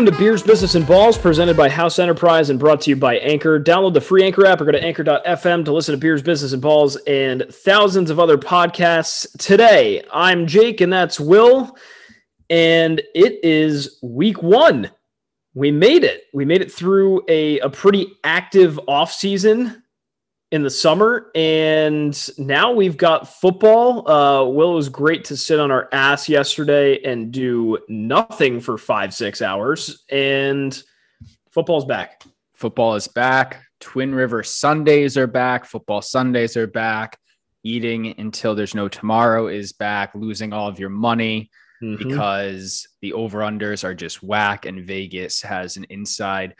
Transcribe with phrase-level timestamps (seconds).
[0.00, 3.18] Welcome to Beers, Business, and Balls, presented by House Enterprise and brought to you by
[3.18, 3.60] Anchor.
[3.60, 6.62] Download the free Anchor app or go to anchor.fm to listen to Beers, Business, and
[6.62, 9.30] Balls and thousands of other podcasts.
[9.36, 11.76] Today, I'm Jake, and that's Will,
[12.48, 14.90] and it is week one.
[15.52, 16.22] We made it.
[16.32, 19.79] We made it through a, a pretty active off season
[20.52, 24.08] in the summer, and now we've got football.
[24.10, 28.76] Uh, Will, it was great to sit on our ass yesterday and do nothing for
[28.76, 30.82] five, six hours, and
[31.52, 32.22] football's back.
[32.54, 33.62] Football is back.
[33.78, 35.64] Twin River Sundays are back.
[35.64, 37.18] Football Sundays are back.
[37.62, 40.14] Eating until there's no tomorrow is back.
[40.14, 41.50] Losing all of your money
[41.82, 42.08] mm-hmm.
[42.08, 46.56] because the over unders are just whack, and Vegas has an inside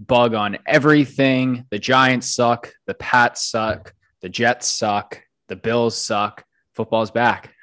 [0.00, 1.66] bug on everything.
[1.70, 2.72] The Giants suck.
[2.86, 3.94] The Pats suck.
[4.20, 5.22] The Jets suck.
[5.48, 6.44] The Bills suck.
[6.74, 7.54] Football's back.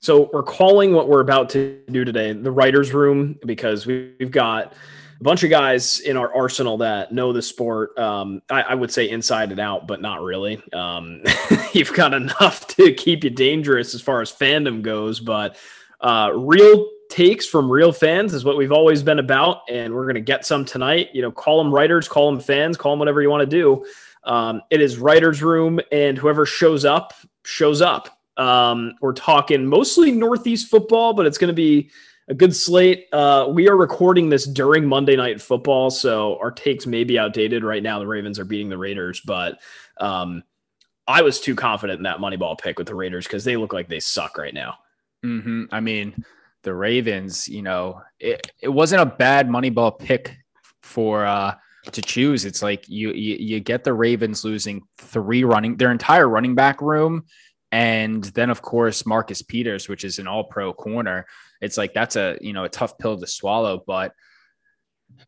[0.00, 4.74] So we're calling what we're about to do today the writers' room because we've got
[5.20, 7.98] a bunch of guys in our arsenal that know the sport.
[7.98, 10.62] Um, I, I, would say inside and out, but not really.
[10.72, 11.24] Um,
[11.72, 15.56] you've got enough to keep you dangerous as far as fandom goes, but
[16.00, 20.14] uh, real takes from real fans is what we've always been about, and we're going
[20.14, 21.08] to get some tonight.
[21.12, 23.84] You know, call them writers, call them fans, call them whatever you want to do.
[24.24, 27.12] Um, it is writers' room, and whoever shows up
[27.44, 28.18] shows up.
[28.36, 31.90] Um, we're talking mostly Northeast football, but it's going to be
[32.28, 33.06] a good slate.
[33.12, 37.64] Uh, we are recording this during Monday Night Football, so our takes may be outdated
[37.64, 37.98] right now.
[37.98, 39.58] The Ravens are beating the Raiders, but
[39.98, 40.44] um,
[41.06, 43.88] I was too confident in that Moneyball pick with the Raiders because they look like
[43.88, 44.74] they suck right now.
[45.24, 45.64] Mm-hmm.
[45.72, 46.24] I mean,
[46.62, 50.36] the Ravens, you know, it, it wasn't a bad Moneyball pick
[50.82, 51.54] for uh
[51.92, 52.44] to choose.
[52.44, 56.80] It's like you, you you get the Ravens losing three running their entire running back
[56.80, 57.24] room,
[57.72, 61.26] and then of course Marcus Peters, which is an All Pro corner.
[61.60, 64.12] It's like that's a you know a tough pill to swallow, but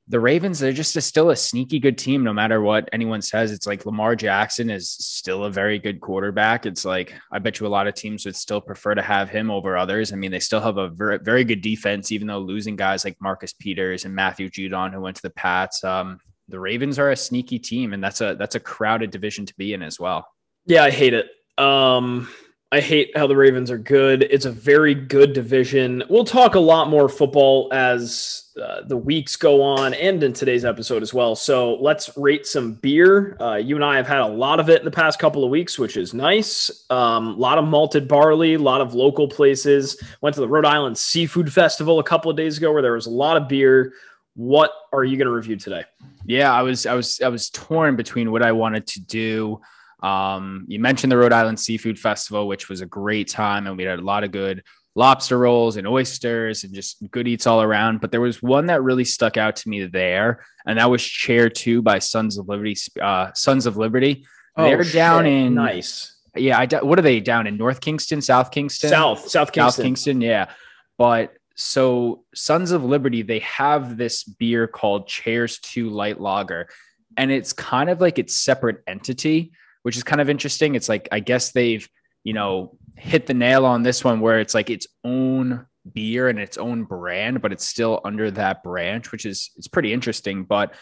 [0.09, 3.53] the Ravens, they're just a, still a sneaky good team, no matter what anyone says.
[3.53, 6.67] It's like Lamar Jackson is still a very good quarterback.
[6.67, 9.51] It's like, I bet you a lot of teams would still prefer to have him
[9.51, 10.13] over others.
[10.13, 13.17] I mean, they still have a very, very good defense, even though losing guys like
[13.21, 15.85] Marcus Peters and Matthew Judon, who went to the Pats.
[15.85, 19.55] Um, the Ravens are a sneaky team, and that's a that's a crowded division to
[19.57, 20.27] be in as well.
[20.67, 21.29] Yeah, I hate it.
[21.57, 22.29] Um,
[22.73, 24.23] I hate how the Ravens are good.
[24.31, 26.05] It's a very good division.
[26.09, 30.65] We'll talk a lot more football as uh, the weeks go on and in today's
[30.65, 31.35] episode as well.
[31.35, 33.37] So let's rate some beer.
[33.41, 35.51] Uh, you and I have had a lot of it in the past couple of
[35.51, 36.87] weeks, which is nice.
[36.91, 40.01] A um, lot of malted barley, a lot of local places.
[40.21, 43.07] Went to the Rhode Island Seafood Festival a couple of days ago where there was
[43.07, 43.95] a lot of beer.
[44.37, 45.83] What are you going to review today?
[46.25, 49.61] Yeah, I was I was I was torn between what I wanted to do.
[50.03, 53.85] Um, you mentioned the Rhode Island Seafood Festival, which was a great time, and we
[53.85, 54.63] had a lot of good
[54.95, 58.01] lobster rolls and oysters and just good eats all around.
[58.01, 61.49] But there was one that really stuck out to me there, and that was Chair
[61.49, 62.77] Two by Sons of Liberty.
[63.01, 64.27] Uh, Sons of Liberty.
[64.57, 64.95] Oh, They're shit.
[64.95, 66.17] down in nice.
[66.37, 69.85] Yeah, I what are they down in North Kingstown, South Kingstown, South South Kingstown, South
[69.85, 70.21] Kingstown?
[70.21, 70.51] Yeah,
[70.97, 76.69] but so Sons of Liberty, they have this beer called Chairs Two Light Lager,
[77.17, 79.53] and it's kind of like its separate entity
[79.83, 80.75] which is kind of interesting.
[80.75, 81.89] It's like I guess they've
[82.25, 86.39] you know hit the nail on this one where it's like its own beer and
[86.39, 90.45] its own brand, but it's still under that branch, which is it's pretty interesting.
[90.45, 90.75] But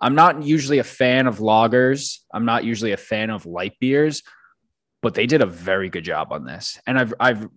[0.00, 2.18] I'm not usually a fan of lagers.
[2.32, 4.22] I'm not usually a fan of light beers,
[5.02, 6.78] but they did a very good job on this.
[6.86, 7.48] And I've I've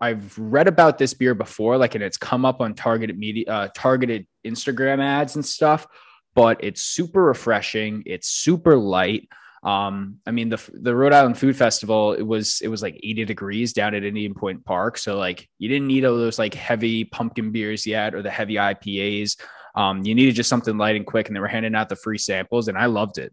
[0.00, 3.68] I've read about this beer before, like, and it's come up on targeted media, uh,
[3.74, 5.86] targeted Instagram ads and stuff.
[6.34, 8.04] But it's super refreshing.
[8.06, 9.28] It's super light.
[9.62, 13.24] Um, I mean, the the Rhode Island Food Festival, it was it was like 80
[13.24, 14.98] degrees down at Indian Point Park.
[14.98, 18.54] So like you didn't need all those like heavy pumpkin beers yet or the heavy
[18.54, 19.40] IPAs.
[19.74, 22.18] Um, you needed just something light and quick, and they were handing out the free
[22.18, 23.32] samples, and I loved it.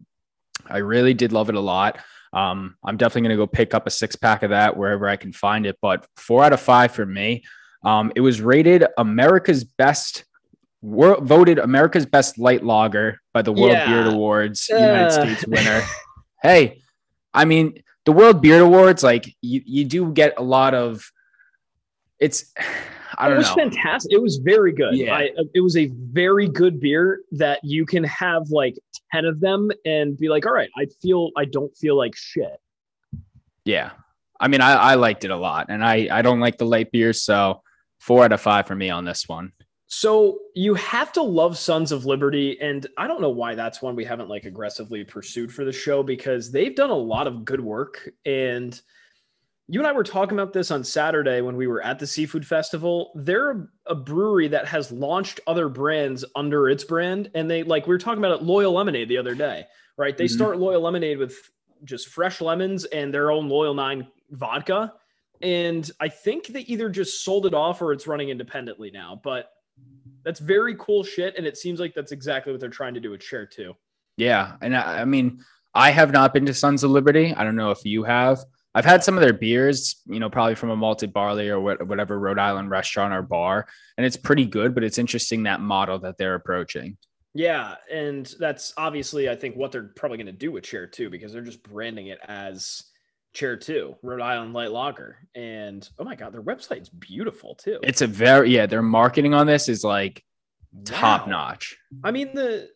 [0.68, 1.98] I really did love it a lot.
[2.32, 5.16] Um, I'm definitely going to go pick up a six pack of that wherever I
[5.16, 5.78] can find it.
[5.80, 7.44] But four out of five for me.
[7.84, 10.24] Um, it was rated America's best
[10.82, 13.86] World, voted America's best light lager by the World yeah.
[13.86, 14.76] Beer Awards, uh.
[14.76, 15.82] United States winner
[16.46, 16.82] hey,
[17.34, 21.10] I mean, the World Beer Awards, like you, you do get a lot of
[22.18, 22.52] it's
[23.18, 23.54] I don't it was know.
[23.54, 24.12] fantastic.
[24.12, 24.94] It was very good.
[24.94, 25.14] Yeah.
[25.14, 28.76] I, uh, it was a very good beer that you can have like
[29.12, 32.60] 10 of them and be like, all right, I feel, I don't feel like shit.
[33.64, 33.92] Yeah.
[34.38, 36.92] I mean, I, I liked it a lot and I, I don't like the light
[36.92, 37.22] beers.
[37.22, 37.62] So
[38.00, 39.52] four out of five for me on this one.
[39.88, 43.94] So you have to love Sons of Liberty, and I don't know why that's one
[43.94, 47.60] we haven't like aggressively pursued for the show because they've done a lot of good
[47.60, 48.08] work.
[48.24, 48.80] And
[49.68, 52.44] you and I were talking about this on Saturday when we were at the seafood
[52.44, 53.12] festival.
[53.14, 57.94] They're a, brewery that has launched other brands under its brand, and they like we
[57.94, 59.66] were talking about it, Loyal Lemonade the other day,
[59.96, 60.16] right?
[60.16, 60.34] They mm-hmm.
[60.34, 61.36] start Loyal Lemonade with
[61.84, 64.94] just fresh lemons and their own Loyal Nine vodka,
[65.42, 69.20] and I think they either just sold it off or it's running independently now.
[69.22, 69.50] But
[70.26, 73.10] that's very cool shit, and it seems like that's exactly what they're trying to do
[73.10, 73.74] with Chair Two.
[74.16, 75.40] Yeah, and I, I mean,
[75.72, 77.32] I have not been to Sons of Liberty.
[77.32, 78.40] I don't know if you have.
[78.74, 82.18] I've had some of their beers, you know, probably from a malted barley or whatever
[82.18, 84.74] Rhode Island restaurant or bar, and it's pretty good.
[84.74, 86.96] But it's interesting that model that they're approaching.
[87.32, 91.08] Yeah, and that's obviously I think what they're probably going to do with Chair Two
[91.08, 92.82] because they're just branding it as
[93.36, 97.78] Chair Two, Rhode Island Light Lager, and oh my god, their website's beautiful too.
[97.82, 100.24] It's a very yeah, their marketing on this is like
[100.72, 100.82] wow.
[100.84, 101.76] top notch.
[102.02, 102.70] I mean the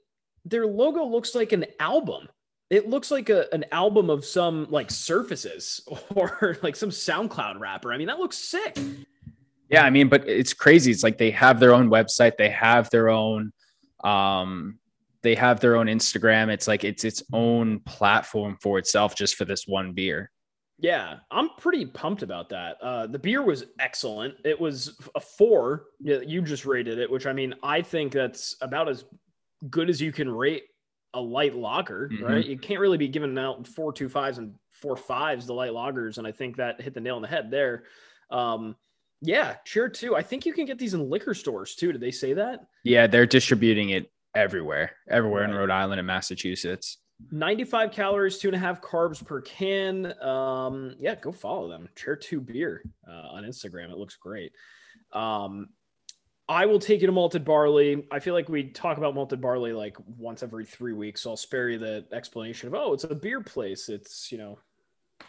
[0.45, 2.29] their logo looks like an album
[2.71, 5.81] it looks like a, an album of some like surfaces
[6.15, 7.93] or like some SoundCloud rapper.
[7.93, 8.79] I mean, that looks sick.
[9.69, 10.91] Yeah, I mean, but it's crazy.
[10.91, 13.53] It's like they have their own website, they have their own
[14.03, 14.79] um
[15.23, 16.49] they have their own Instagram.
[16.49, 20.31] It's like it's its own platform for itself just for this one beer.
[20.81, 22.79] Yeah, I'm pretty pumped about that.
[22.81, 24.35] Uh, the beer was excellent.
[24.44, 25.85] It was a four.
[26.00, 29.05] You just rated it, which I mean, I think that's about as
[29.69, 30.65] good as you can rate
[31.12, 32.25] a light lager, mm-hmm.
[32.25, 32.44] right?
[32.44, 36.19] You can't really be giving out four two fives and four fives the light lagers,
[36.19, 37.85] and I think that hit the nail on the head there.
[38.31, 38.77] Um,
[39.21, 40.17] yeah, Chair Two.
[40.17, 41.93] I think you can get these in liquor stores too.
[41.93, 42.61] Did they say that?
[42.85, 45.50] Yeah, they're distributing it everywhere, everywhere right.
[45.50, 46.99] in Rhode Island and Massachusetts.
[47.31, 50.20] 95 calories, two and a half carbs per can.
[50.22, 51.88] Um, yeah, go follow them.
[51.96, 53.90] Chair two beer uh, on Instagram.
[53.90, 54.52] It looks great.
[55.12, 55.69] Um,
[56.49, 58.06] I will take you to malted barley.
[58.11, 61.20] I feel like we talk about malted barley like once every three weeks.
[61.20, 63.88] So I'll spare you the explanation of, oh, it's a beer place.
[63.88, 64.58] It's, you know,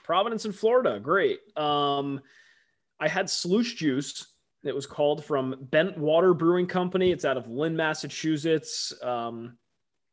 [0.03, 0.99] Providence in Florida.
[0.99, 1.39] Great.
[1.55, 2.21] Um,
[2.99, 4.25] I had sluice juice.
[4.63, 7.11] It was called from Bent Water Brewing Company.
[7.11, 8.93] It's out of Lynn, Massachusetts.
[9.03, 9.57] Um,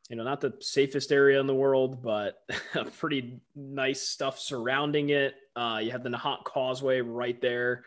[0.09, 2.43] you know, not the safest area in the world, but
[2.97, 5.35] pretty nice stuff surrounding it.
[5.55, 7.83] Uh, you have the Nahant Causeway right there.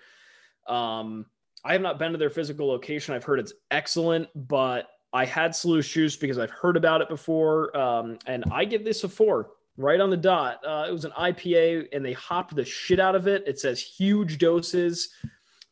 [0.68, 1.26] Um,
[1.64, 3.14] I have not been to their physical location.
[3.14, 7.76] I've heard it's excellent, but I had Sluice Juice because I've heard about it before.
[7.76, 10.60] Um, and I give this a four right on the dot.
[10.64, 13.42] Uh, it was an IPA and they hopped the shit out of it.
[13.46, 15.10] It says huge doses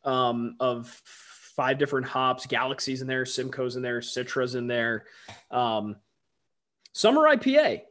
[0.03, 0.87] um, of
[1.55, 5.05] five different hops, Galaxies in there, Simcoe's in there, Citra's in there.
[5.49, 5.95] Um,
[6.93, 7.81] summer IPA.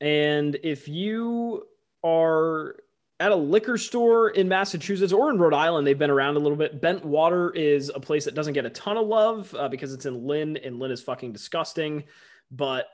[0.00, 1.66] And if you
[2.04, 2.76] are
[3.18, 5.86] at a liquor store in Massachusetts or in Rhode Island.
[5.86, 6.80] They've been around a little bit.
[6.80, 10.06] Bent Water is a place that doesn't get a ton of love uh, because it's
[10.06, 12.04] in Lynn, and Lynn is fucking disgusting.
[12.50, 12.86] But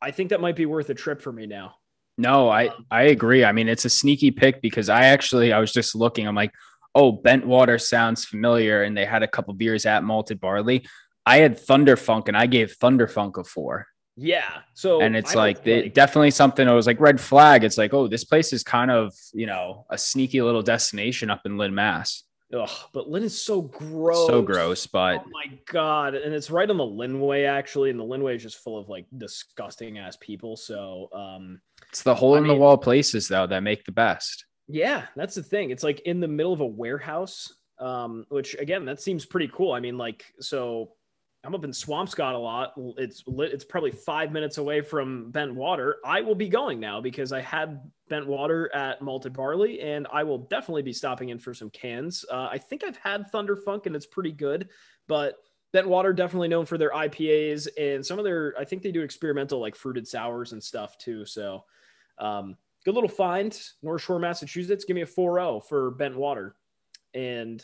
[0.00, 1.74] I think that might be worth a trip for me now.
[2.16, 3.44] No, I I agree.
[3.44, 6.26] I mean, it's a sneaky pick because I actually I was just looking.
[6.26, 6.52] I'm like,
[6.94, 10.86] oh, Bent Water sounds familiar, and they had a couple beers at Malted Barley.
[11.26, 13.86] I had Thunderfunk, and I gave Thunderfunk a four.
[14.20, 14.62] Yeah.
[14.74, 17.62] So and it's like, like definitely something I was like red flag.
[17.62, 21.42] It's like, oh, this place is kind of, you know, a sneaky little destination up
[21.46, 22.24] in Lynn, Mass.
[22.52, 24.26] Ugh, but Lynn is so gross.
[24.26, 26.16] So gross, but oh my god.
[26.16, 27.90] And it's right on the Lynnway, actually.
[27.90, 30.56] And the Lynnway is just full of like disgusting ass people.
[30.56, 33.92] So um it's the hole I in mean, the wall places though that make the
[33.92, 34.46] best.
[34.66, 35.70] Yeah, that's the thing.
[35.70, 37.54] It's like in the middle of a warehouse.
[37.78, 39.70] Um, which again, that seems pretty cool.
[39.70, 40.94] I mean, like, so
[41.44, 42.74] I'm up in Swampscott a lot.
[42.96, 45.98] It's lit, it's probably five minutes away from Bent Water.
[46.04, 50.24] I will be going now because I had Bent Water at Malted Barley, and I
[50.24, 52.24] will definitely be stopping in for some cans.
[52.30, 54.68] Uh, I think I've had Thunder Funk, and it's pretty good.
[55.06, 55.36] But
[55.72, 58.54] Bent Water definitely known for their IPAs and some of their.
[58.58, 61.24] I think they do experimental like fruited sours and stuff too.
[61.24, 61.64] So
[62.18, 64.84] um, good little find, North Shore, Massachusetts.
[64.84, 66.56] Give me a 4-0 for Bent Water,
[67.14, 67.62] and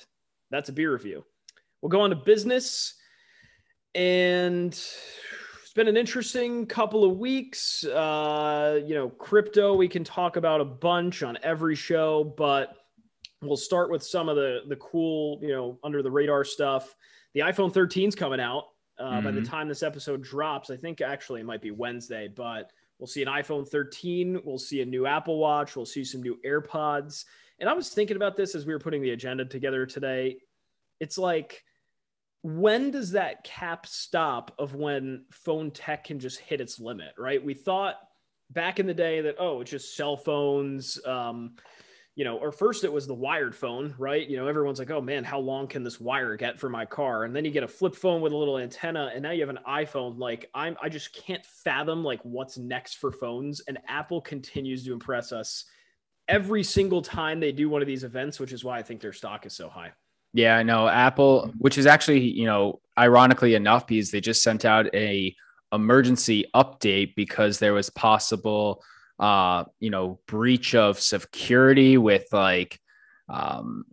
[0.51, 1.25] that's a beer review.
[1.83, 2.95] We'll go on to business
[3.95, 7.85] and it's been an interesting couple of weeks.
[7.85, 12.77] Uh, you know, crypto we can talk about a bunch on every show, but
[13.43, 16.95] we'll start with some of the the cool, you know, under the radar stuff.
[17.35, 18.65] The iPhone 13 is coming out.
[18.99, 19.25] Uh, mm-hmm.
[19.25, 19.51] By the mm-hmm.
[19.51, 23.29] time this episode drops, I think actually it might be Wednesday, but we'll see an
[23.29, 24.41] iPhone 13.
[24.45, 25.75] We'll see a new Apple Watch.
[25.75, 27.25] We'll see some new AirPods.
[27.59, 30.39] And I was thinking about this as we were putting the agenda together today.
[31.01, 31.65] It's like
[32.45, 37.43] when does that cap stop of when phone tech can just hit its limit, right?
[37.43, 37.97] We thought
[38.51, 41.01] back in the day that, oh, it's just cell phones.
[41.07, 41.57] Um,
[42.17, 44.29] you know, or first it was the wired phone, right?
[44.29, 47.25] You know, everyone's like, oh man, how long can this wire get for my car?
[47.25, 49.49] And then you get a flip phone with a little antenna, and now you have
[49.49, 50.19] an iPhone.
[50.19, 53.61] Like, I'm, I just can't fathom like what's next for phones.
[53.61, 55.65] And Apple continues to impress us
[56.29, 59.15] every single time they do one of these events, which is why I think their
[59.15, 59.93] stock is so high.
[60.35, 64.65] Yeah, I know Apple, which is actually, you know, ironically enough, because they just sent
[64.65, 65.35] out a
[65.73, 68.83] emergency update because there was possible,
[69.21, 72.81] uh, you know, breach of security with like,
[73.29, 73.85] um,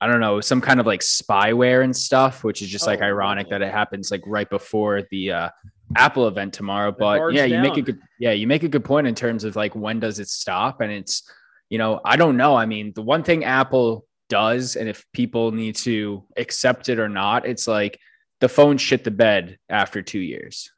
[0.00, 3.06] I don't know, some kind of like spyware and stuff, which is just like Oh,
[3.06, 3.58] ironic wow.
[3.58, 5.48] that it happens like right before the uh,
[5.96, 6.94] Apple event tomorrow.
[6.96, 9.56] But yeah, you make a good yeah, you make a good point in terms of
[9.56, 10.80] like when does it stop?
[10.80, 11.28] And it's
[11.70, 12.56] you know, I don't know.
[12.56, 17.08] I mean, the one thing Apple does, and if people need to accept it or
[17.08, 17.98] not, it's like
[18.40, 20.70] the phone shit the bed after two years.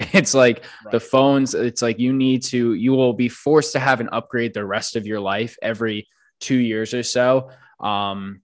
[0.12, 3.98] It's like the phones, it's like you need to, you will be forced to have
[3.98, 6.06] an upgrade the rest of your life every
[6.38, 7.50] two years or so.
[7.80, 8.42] Um,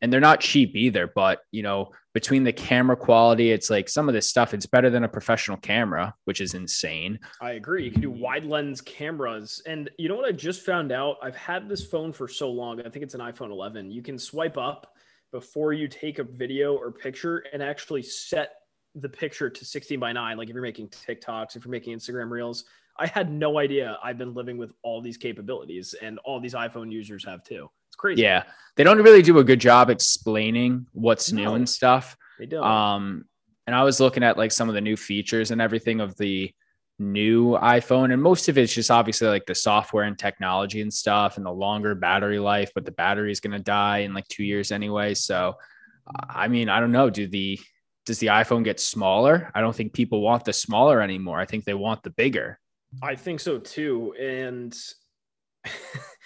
[0.00, 4.08] and they're not cheap either, but you know, between the camera quality, it's like some
[4.08, 7.16] of this stuff, it's better than a professional camera, which is insane.
[7.40, 7.84] I agree.
[7.84, 9.62] You can do wide lens cameras.
[9.66, 11.18] And you know what I just found out?
[11.22, 12.80] I've had this phone for so long.
[12.80, 13.92] I think it's an iPhone 11.
[13.92, 14.96] You can swipe up
[15.30, 18.50] before you take a video or picture and actually set
[18.96, 20.36] the picture to 16 by 9.
[20.36, 22.64] Like if you're making TikToks, if you're making Instagram reels.
[22.98, 26.90] I had no idea I've been living with all these capabilities and all these iPhone
[26.90, 27.70] users have too.
[27.98, 28.22] Crazy.
[28.22, 28.44] Yeah.
[28.76, 32.16] They don't really do a good job explaining what's new and stuff.
[32.38, 32.64] They don't.
[32.64, 33.24] Um,
[33.66, 36.50] and I was looking at like some of the new features and everything of the
[37.00, 41.36] new iPhone, and most of it's just obviously like the software and technology and stuff,
[41.36, 42.70] and the longer battery life.
[42.74, 45.14] But the battery is going to die in like two years anyway.
[45.14, 45.56] So,
[46.30, 47.10] I mean, I don't know.
[47.10, 47.58] Do the
[48.06, 49.50] does the iPhone get smaller?
[49.54, 51.38] I don't think people want the smaller anymore.
[51.40, 52.58] I think they want the bigger.
[53.02, 54.14] I think so too.
[54.18, 54.74] And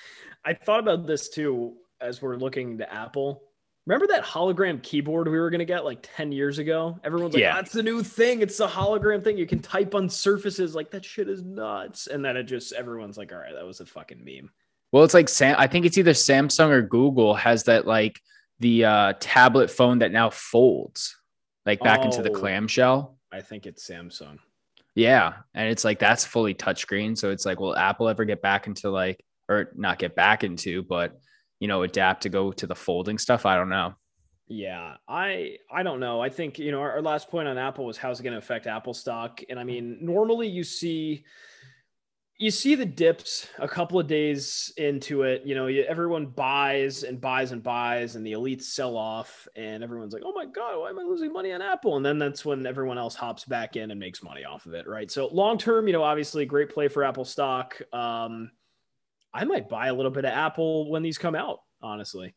[0.44, 3.42] I thought about this too as we're looking to Apple.
[3.86, 6.98] Remember that hologram keyboard we were going to get like 10 years ago?
[7.02, 7.54] Everyone's like, Yeah.
[7.56, 8.40] that's the new thing.
[8.40, 9.36] It's the hologram thing.
[9.36, 10.74] You can type on surfaces.
[10.76, 12.06] Like, that shit is nuts.
[12.06, 14.50] And then it just, everyone's like, all right, that was a fucking meme.
[14.92, 15.56] Well, it's like Sam.
[15.58, 18.20] I think it's either Samsung or Google has that like
[18.60, 21.16] the uh, tablet phone that now folds
[21.66, 22.34] like back into the Oh.
[22.38, 23.16] clamshell.
[23.32, 24.38] I think it's Samsung.
[24.94, 25.32] Yeah.
[25.54, 27.16] And it's like that's fully touchscreen.
[27.18, 30.82] So it's like, will Apple ever get back into like, or not get back into,
[30.82, 31.18] but
[31.60, 33.46] you know, adapt to go to the folding stuff?
[33.46, 33.94] I don't know.
[34.48, 36.20] Yeah, I I don't know.
[36.20, 38.38] I think you know our, our last point on Apple was how's it going to
[38.38, 41.24] affect Apple stock, and I mean normally you see
[42.42, 45.42] you see the dips a couple of days into it.
[45.44, 49.84] You know, you, everyone buys and buys and buys, and the elites sell off, and
[49.84, 52.44] everyone's like, "Oh my god, why am I losing money on Apple?" And then that's
[52.44, 55.10] when everyone else hops back in and makes money off of it, right?
[55.10, 57.80] So long term, you know, obviously great play for Apple stock.
[57.92, 58.50] Um,
[59.34, 62.34] I might buy a little bit of Apple when these come out, honestly.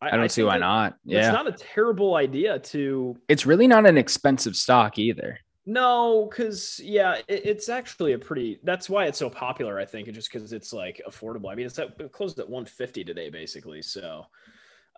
[0.00, 0.96] I don't see why not.
[1.06, 5.38] it's not a terrible idea to It's really not an expensive stock either.
[5.64, 10.06] no because yeah it, it's actually a pretty that's why it's so popular i think
[10.12, 13.80] just because it's like affordable i mean it's at, it closed at 150 today basically
[13.80, 14.26] so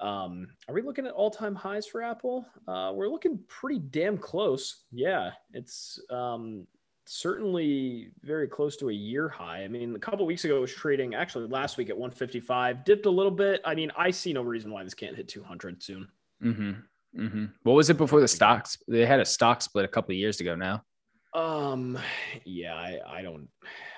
[0.01, 4.83] um are we looking at all-time highs for apple uh we're looking pretty damn close
[4.91, 6.67] yeah it's um
[7.09, 10.75] certainly very close to a year high i mean a couple weeks ago it was
[10.75, 14.43] trading actually last week at 155 dipped a little bit i mean i see no
[14.43, 16.09] reason why this can't hit 200 soon
[16.43, 16.73] Mm-hmm.
[17.21, 17.45] Mm-hmm.
[17.63, 18.79] What was it before the stocks?
[18.89, 20.83] They had a stock split a couple of years ago now.
[21.35, 21.99] Um,
[22.45, 23.49] yeah, I, I don't,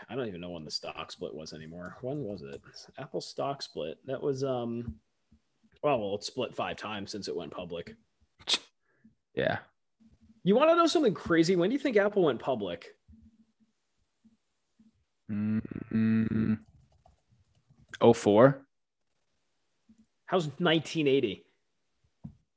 [0.08, 1.96] I don't even know when the stock split was anymore.
[2.00, 2.60] When was it?
[2.98, 3.98] Apple stock split.
[4.06, 4.94] That was um,
[5.82, 7.96] well, well, it split five times since it went public.
[9.34, 9.58] Yeah.
[10.42, 11.54] You want to know something crazy?
[11.54, 12.96] When do you think Apple went public?
[15.30, 16.54] Mm-hmm.
[18.00, 18.62] Oh four.
[20.26, 21.44] How's 1980?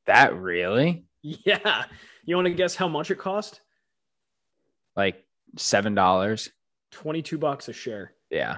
[0.06, 1.06] That really?
[1.24, 1.86] Yeah,
[2.26, 3.62] you want to guess how much it cost?
[4.96, 5.24] Like
[5.58, 6.50] seven dollars.
[6.92, 8.14] 22 bucks a share.
[8.30, 8.58] Yeah.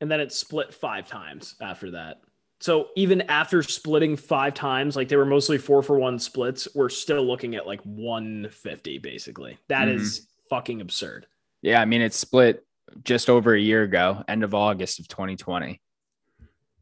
[0.00, 2.20] and then it split five times after that.
[2.60, 6.88] So even after splitting five times, like they were mostly four for one splits, we're
[6.88, 9.58] still looking at like 150 basically.
[9.68, 11.26] That is fucking absurd.
[11.62, 11.80] Yeah.
[11.80, 12.64] I mean, it split
[13.02, 15.80] just over a year ago, end of August of 2020.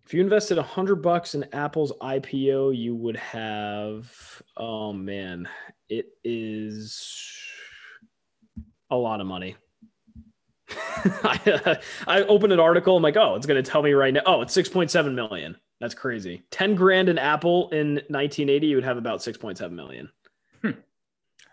[0.04, 4.12] If you invested a hundred bucks in Apple's IPO, you would have,
[4.56, 5.48] oh man,
[5.88, 7.08] it is
[8.90, 9.56] a lot of money.
[10.94, 12.96] I, I opened an article.
[12.96, 14.22] I'm like, oh, it's going to tell me right now.
[14.26, 15.56] Oh, it's 6.7 million.
[15.80, 16.42] That's crazy.
[16.50, 20.10] 10 grand in Apple in 1980, you would have about 6.7 million.
[20.62, 20.70] Hmm.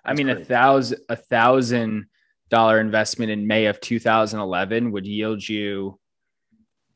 [0.06, 2.08] I That's mean, a thousand a thousand
[2.50, 6.00] dollar investment in May of 2011 would yield you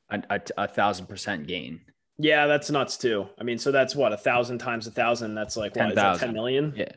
[0.10, 1.82] a, a, a thousand percent gain.
[2.18, 3.28] Yeah, that's nuts too.
[3.40, 5.34] I mean, so that's what a thousand times a thousand.
[5.36, 6.74] That's like what is that, 10 million?
[6.76, 6.92] Yeah.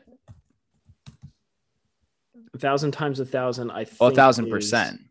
[2.53, 3.71] A thousand times a thousand.
[3.71, 5.01] I think Well, a thousand is- percent.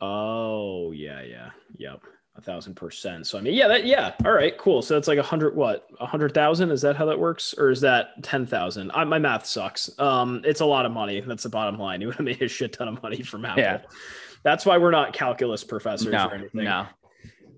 [0.00, 2.00] Oh yeah, yeah, yep,
[2.42, 3.26] a thousand percent.
[3.26, 4.82] So I mean, yeah, that yeah, all right, cool.
[4.82, 6.70] So that's like a hundred what, a hundred thousand?
[6.70, 8.90] Is that how that works, or is that ten thousand?
[8.94, 9.98] My math sucks.
[9.98, 11.20] Um, it's a lot of money.
[11.20, 11.92] That's the bottom line.
[12.02, 13.62] You would have made a shit ton of money from Apple.
[13.62, 13.80] Yeah.
[14.42, 16.64] That's why we're not calculus professors no, or anything.
[16.64, 16.86] No.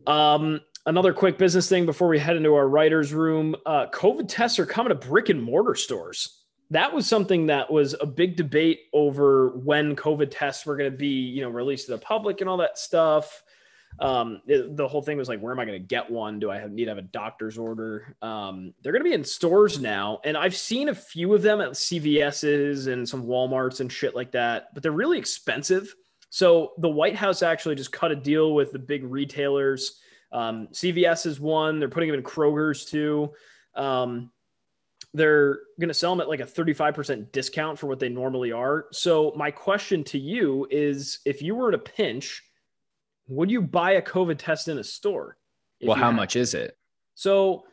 [0.07, 3.57] Um, another quick business thing before we head into our writers' room.
[3.65, 7.95] Uh, COVID tests are coming to brick and mortar stores that was something that was
[8.01, 11.93] a big debate over when COVID tests were going to be, you know, released to
[11.93, 13.44] the public and all that stuff.
[14.01, 16.39] Um, it, the whole thing was like, where am I going to get one?
[16.39, 18.17] Do I have, need to have a doctor's order?
[18.23, 21.61] Um, they're going to be in stores now, and I've seen a few of them
[21.61, 25.95] at CVS's and some WalMarts and shit like that, but they're really expensive.
[26.31, 30.01] So the White House actually just cut a deal with the big retailers.
[30.33, 31.79] Um, CVS is one.
[31.79, 33.33] They're putting them in Kroger's too.
[33.77, 34.33] Um,
[35.15, 38.87] they're going to sell them at like a 35% discount for what they normally are.
[38.91, 42.43] So, my question to you is if you were in a pinch,
[43.29, 45.37] would you buy a COVID test in a store?
[45.83, 46.77] Well, how much is it?
[47.15, 47.65] So,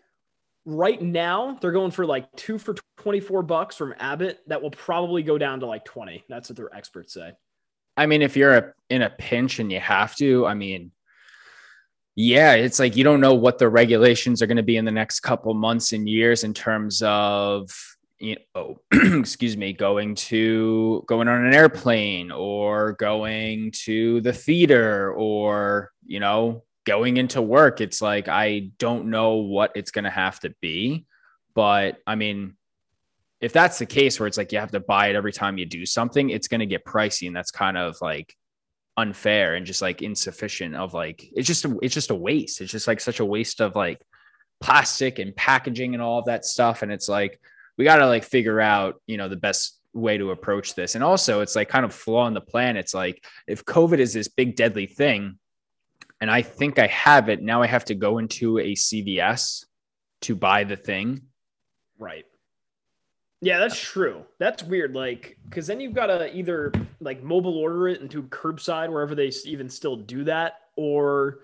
[0.65, 4.39] right now, they're going for like two for 24 bucks from Abbott.
[4.47, 6.25] That will probably go down to like 20.
[6.29, 7.31] That's what their experts say.
[7.97, 10.91] I mean, if you're a, in a pinch and you have to, I mean,
[12.15, 14.91] yeah, it's like you don't know what the regulations are going to be in the
[14.91, 17.71] next couple months and years in terms of
[18.21, 25.13] you know, excuse me, going to going on an airplane or going to the theater
[25.13, 27.81] or you know going into work.
[27.81, 31.05] It's like I don't know what it's going to have to be,
[31.55, 32.55] but I mean,
[33.39, 35.65] if that's the case where it's like you have to buy it every time you
[35.65, 38.35] do something, it's going to get pricey, and that's kind of like
[38.97, 42.71] unfair and just like insufficient of like it's just a, it's just a waste it's
[42.71, 44.01] just like such a waste of like
[44.59, 47.39] plastic and packaging and all of that stuff and it's like
[47.81, 51.03] we got to like figure out you know the best way to approach this and
[51.03, 54.27] also it's like kind of flaw in the plan it's like if covid is this
[54.27, 55.39] big deadly thing
[56.21, 59.65] and i think i have it now i have to go into a cvs
[60.21, 61.21] to buy the thing
[61.97, 62.25] right
[63.43, 64.23] yeah, that's true.
[64.37, 64.93] That's weird.
[64.93, 69.31] Like, because then you've got to either like mobile order it into curbside wherever they
[69.45, 71.39] even still do that, or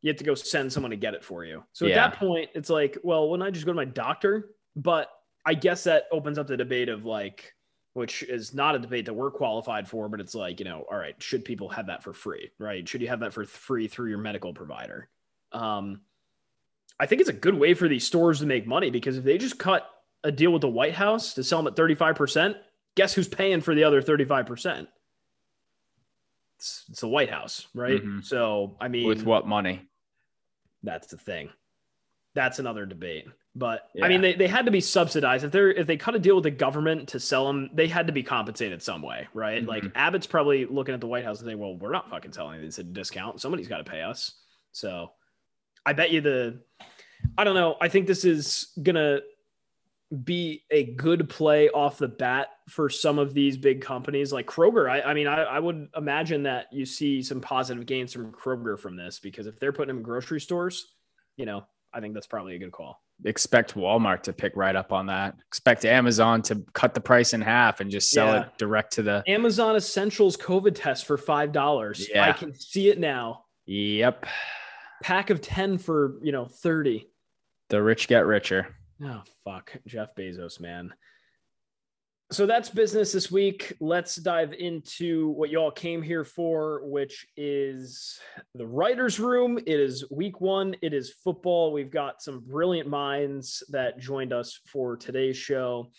[0.00, 1.64] you have to go send someone to get it for you.
[1.72, 2.06] So yeah.
[2.06, 4.48] at that point, it's like, well, wouldn't I just go to my doctor?
[4.74, 5.10] But
[5.48, 7.54] I guess that opens up the debate of like,
[7.94, 10.98] which is not a debate that we're qualified for, but it's like, you know, all
[10.98, 12.50] right, should people have that for free?
[12.58, 12.86] Right?
[12.86, 15.08] Should you have that for free through your medical provider?
[15.52, 16.02] Um,
[17.00, 19.38] I think it's a good way for these stores to make money because if they
[19.38, 19.88] just cut
[20.22, 22.54] a deal with the White House to sell them at 35%,
[22.94, 24.86] guess who's paying for the other 35%?
[26.58, 28.02] It's, it's the White House, right?
[28.02, 28.20] Mm-hmm.
[28.20, 29.88] So, I mean, with what money?
[30.82, 31.48] That's the thing.
[32.34, 33.24] That's another debate.
[33.58, 34.04] But yeah.
[34.04, 35.44] I mean, they, they had to be subsidized.
[35.44, 38.06] If they're if they cut a deal with the government to sell them, they had
[38.06, 39.60] to be compensated some way, right?
[39.60, 39.68] Mm-hmm.
[39.68, 42.62] Like Abbott's probably looking at the White House and saying, "Well, we're not fucking selling
[42.62, 43.40] these at a discount.
[43.40, 44.32] Somebody's got to pay us."
[44.70, 45.10] So,
[45.84, 46.60] I bet you the,
[47.36, 47.76] I don't know.
[47.80, 49.20] I think this is gonna
[50.24, 54.88] be a good play off the bat for some of these big companies like Kroger.
[54.88, 58.78] I, I mean, I, I, would imagine that you see some positive gains from Kroger
[58.78, 60.94] from this because if they're putting them in grocery stores,
[61.36, 63.02] you know, I think that's probably a good call.
[63.24, 65.34] Expect Walmart to pick right up on that.
[65.48, 68.42] Expect Amazon to cut the price in half and just sell yeah.
[68.42, 72.08] it direct to the Amazon Essentials COVID test for five dollars.
[72.12, 72.28] Yeah.
[72.28, 73.44] I can see it now.
[73.66, 74.26] Yep.
[75.02, 77.06] Pack of 10 for, you know, 30.
[77.68, 78.74] The rich get richer.
[79.02, 80.92] Oh fuck, Jeff Bezos, man.
[82.30, 83.72] So that's business this week.
[83.80, 88.20] Let's dive into what y'all came here for, which is
[88.54, 89.58] the writers' room.
[89.58, 90.76] It is week one.
[90.82, 91.72] It is football.
[91.72, 95.90] We've got some brilliant minds that joined us for today's show.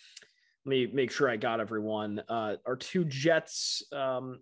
[0.64, 2.22] Let me make sure I got everyone.
[2.28, 4.38] Uh, our two Jets um,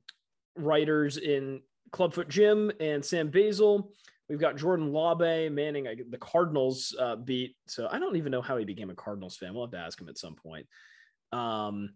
[0.56, 3.94] writers in Clubfoot Jim and Sam Basel.
[4.28, 7.56] We've got Jordan Laube manning the Cardinals uh, beat.
[7.66, 9.54] So I don't even know how he became a Cardinals fan.
[9.54, 10.66] We'll have to ask him at some point.
[11.32, 11.90] Um,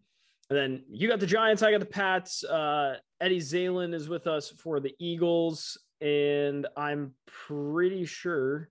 [0.50, 1.62] and then you got the Giants.
[1.62, 2.44] I got the Pats.
[2.44, 5.78] Uh, Eddie Szalan is with us for the Eagles.
[6.00, 8.68] And I'm pretty sure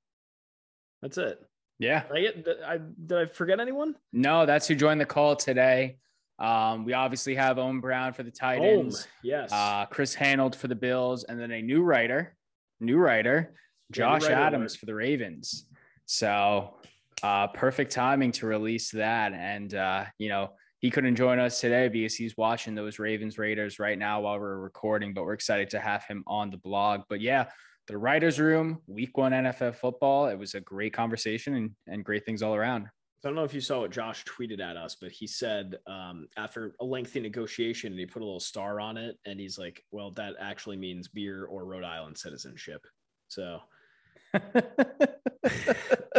[1.02, 1.40] that's it.
[1.80, 2.04] Yeah.
[2.04, 3.96] Did I, get, did I, did I forget anyone?
[4.14, 5.98] No, that's who joined the call today.
[6.38, 9.08] Um, we obviously have Owen Brown for the Titans.
[9.24, 9.52] yes.
[9.52, 12.36] Uh, Chris Hanold for the Bills, and then a new writer
[12.82, 13.54] new writer,
[13.92, 15.66] Josh yeah, Adams for the Ravens.
[16.06, 16.76] So
[17.24, 19.34] uh, perfect timing to release that.
[19.34, 23.78] And, uh, you know, he couldn't join us today because he's watching those Ravens Raiders
[23.78, 27.02] right now while we're recording, but we're excited to have him on the blog.
[27.08, 27.46] But yeah,
[27.88, 30.28] the writer's room, week one NFL football.
[30.28, 32.88] It was a great conversation and, and great things all around.
[33.24, 36.28] I don't know if you saw what Josh tweeted at us, but he said um,
[36.38, 40.10] after a lengthy negotiation, he put a little star on it, and he's like, "Well,
[40.12, 42.82] that actually means beer or Rhode Island citizenship."
[43.28, 43.60] So,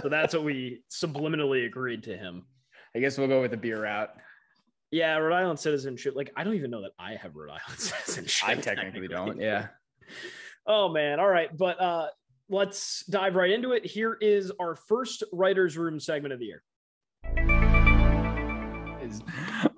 [0.01, 2.45] so that's what we subliminally agreed to him.
[2.95, 4.11] I guess we'll go with the beer route.
[4.91, 6.15] Yeah, Rhode Island citizenship.
[6.15, 8.49] Like, I don't even know that I have Rhode Island citizenship.
[8.49, 9.41] I technically don't.
[9.41, 9.69] Yeah.
[10.67, 11.19] Oh man.
[11.19, 12.09] All right, but uh,
[12.49, 13.87] let's dive right into it.
[13.87, 16.63] Here is our first writers' room segment of the year.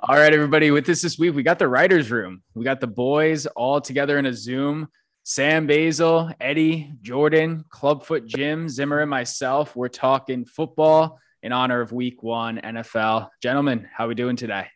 [0.01, 0.70] All right, everybody.
[0.70, 2.42] With this this week, we got the writers' room.
[2.55, 4.88] We got the boys all together in a Zoom.
[5.27, 9.75] Sam Basel, Eddie, Jordan, Clubfoot Jim, Zimmer, and myself.
[9.75, 13.31] We're talking football in honor of Week One NFL.
[13.43, 14.67] Gentlemen, how we doing today?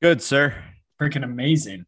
[0.00, 0.54] Good, sir.
[1.00, 1.86] Freaking amazing.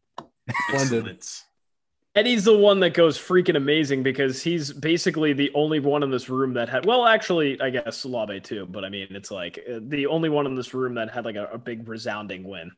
[0.67, 1.23] Splendid.
[2.15, 6.27] Eddie's the one that goes freaking amazing because he's basically the only one in this
[6.27, 9.79] room that had, well, actually, I guess Laube too, but I mean, it's like uh,
[9.81, 12.71] the only one in this room that had like a, a big resounding win.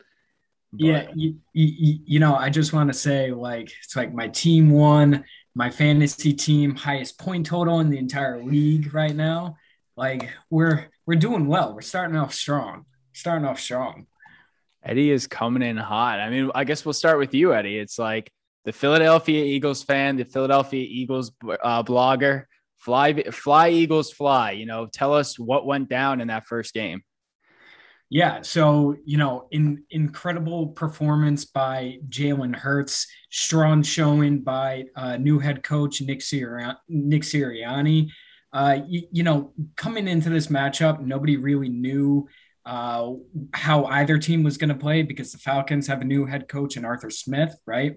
[0.73, 1.07] But, yeah.
[1.15, 5.23] You, you, you know, I just want to say, like, it's like my team won,
[5.55, 9.57] my fantasy team, highest point total in the entire league right now.
[9.95, 11.73] Like, we're, we're doing well.
[11.75, 14.07] We're starting off strong, starting off strong.
[14.83, 16.19] Eddie is coming in hot.
[16.19, 17.77] I mean, I guess we'll start with you, Eddie.
[17.77, 18.31] It's like,
[18.63, 21.31] the Philadelphia Eagles fan, the Philadelphia Eagles
[21.63, 22.43] uh, blogger.
[22.77, 24.51] Fly, fly, Eagles, fly.
[24.51, 27.01] You know, tell us what went down in that first game.
[28.13, 35.39] Yeah, so you know, in incredible performance by Jalen Hurts, strong showing by uh, new
[35.39, 36.75] head coach Nick Sirianni.
[36.89, 38.09] Nick Sirianni.
[38.51, 42.27] Uh, you, you, know, coming into this matchup, nobody really knew
[42.65, 43.13] uh,
[43.53, 46.75] how either team was going to play because the Falcons have a new head coach
[46.75, 47.95] and Arthur Smith, right?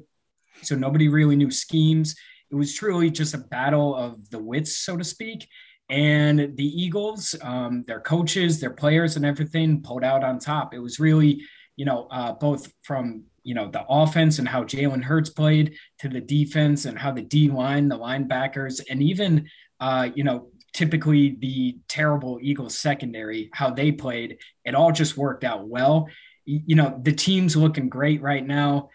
[0.62, 2.14] So nobody really knew schemes.
[2.52, 5.48] It was truly just a battle of the wits, so to speak.
[5.90, 10.72] And the Eagles, um, their coaches, their players, and everything pulled out on top.
[10.72, 11.42] It was really,
[11.76, 16.08] you know, uh, both from you know the offense and how Jalen Hurts played to
[16.08, 19.48] the defense and how the D line, the linebackers, and even
[19.80, 24.38] uh, you know typically the terrible Eagles secondary, how they played.
[24.64, 26.08] It all just worked out well.
[26.46, 28.88] You know the team's looking great right now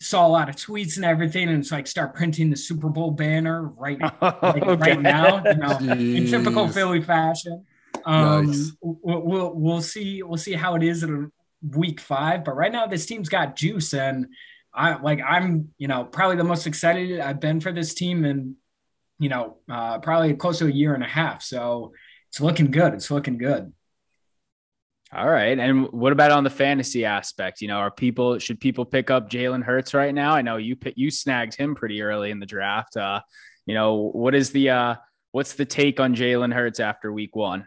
[0.00, 3.10] saw a lot of tweets and everything, and it's like start printing the Super Bowl
[3.10, 4.74] banner right, like, okay.
[4.74, 7.64] right now, you know, in typical Philly fashion.
[8.06, 8.72] Um, nice.
[8.80, 11.30] we'll, we'll, we'll see we'll see how it is in
[11.74, 14.28] week five, but right now this team's got juice, and
[14.72, 18.56] I like I'm you know probably the most excited I've been for this team in
[19.18, 21.42] you know uh, probably close to a year and a half.
[21.42, 21.92] So
[22.28, 22.94] it's looking good.
[22.94, 23.72] It's looking good.
[25.12, 25.58] All right.
[25.58, 27.60] And what about on the fantasy aspect?
[27.60, 30.34] You know, are people should people pick up Jalen Hurts right now?
[30.34, 32.96] I know you you snagged him pretty early in the draft.
[32.96, 33.20] Uh,
[33.66, 34.94] you know, what is the uh
[35.32, 37.66] what's the take on Jalen Hurts after week one?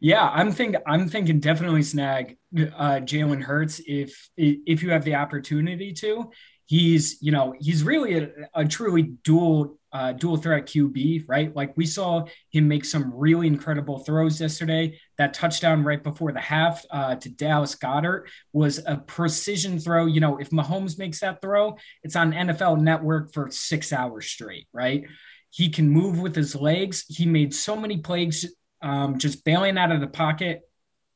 [0.00, 5.14] Yeah, I'm think I'm thinking definitely snag uh, Jalen Hurts if if you have the
[5.14, 6.32] opportunity to.
[6.66, 11.54] He's you know he's really a, a truly dual uh, dual threat QB, right?
[11.54, 14.98] Like we saw him make some really incredible throws yesterday.
[15.18, 20.06] That touchdown right before the half uh, to Dallas Goedert was a precision throw.
[20.06, 24.66] You know, if Mahomes makes that throw, it's on NFL Network for six hours straight,
[24.72, 25.04] right?
[25.50, 27.04] He can move with his legs.
[27.08, 30.62] He made so many plays um, just bailing out of the pocket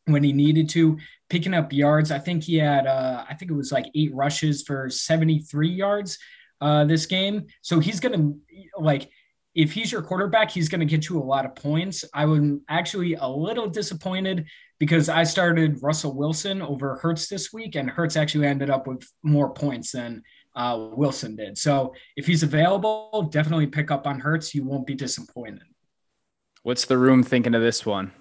[0.06, 2.10] when he needed to, picking up yards.
[2.10, 6.18] I think he had, uh, I think it was like eight rushes for 73 yards
[6.60, 7.46] uh, this game.
[7.62, 9.10] So he's going to like
[9.56, 12.04] if he's your quarterback, he's going to get you a lot of points.
[12.12, 14.46] I was actually a little disappointed
[14.78, 19.10] because I started Russell Wilson over Hurts this week, and Hurts actually ended up with
[19.22, 20.22] more points than
[20.54, 21.56] uh, Wilson did.
[21.56, 24.54] So if he's available, definitely pick up on Hurts.
[24.54, 25.62] You won't be disappointed.
[26.62, 28.12] What's the room thinking of this one?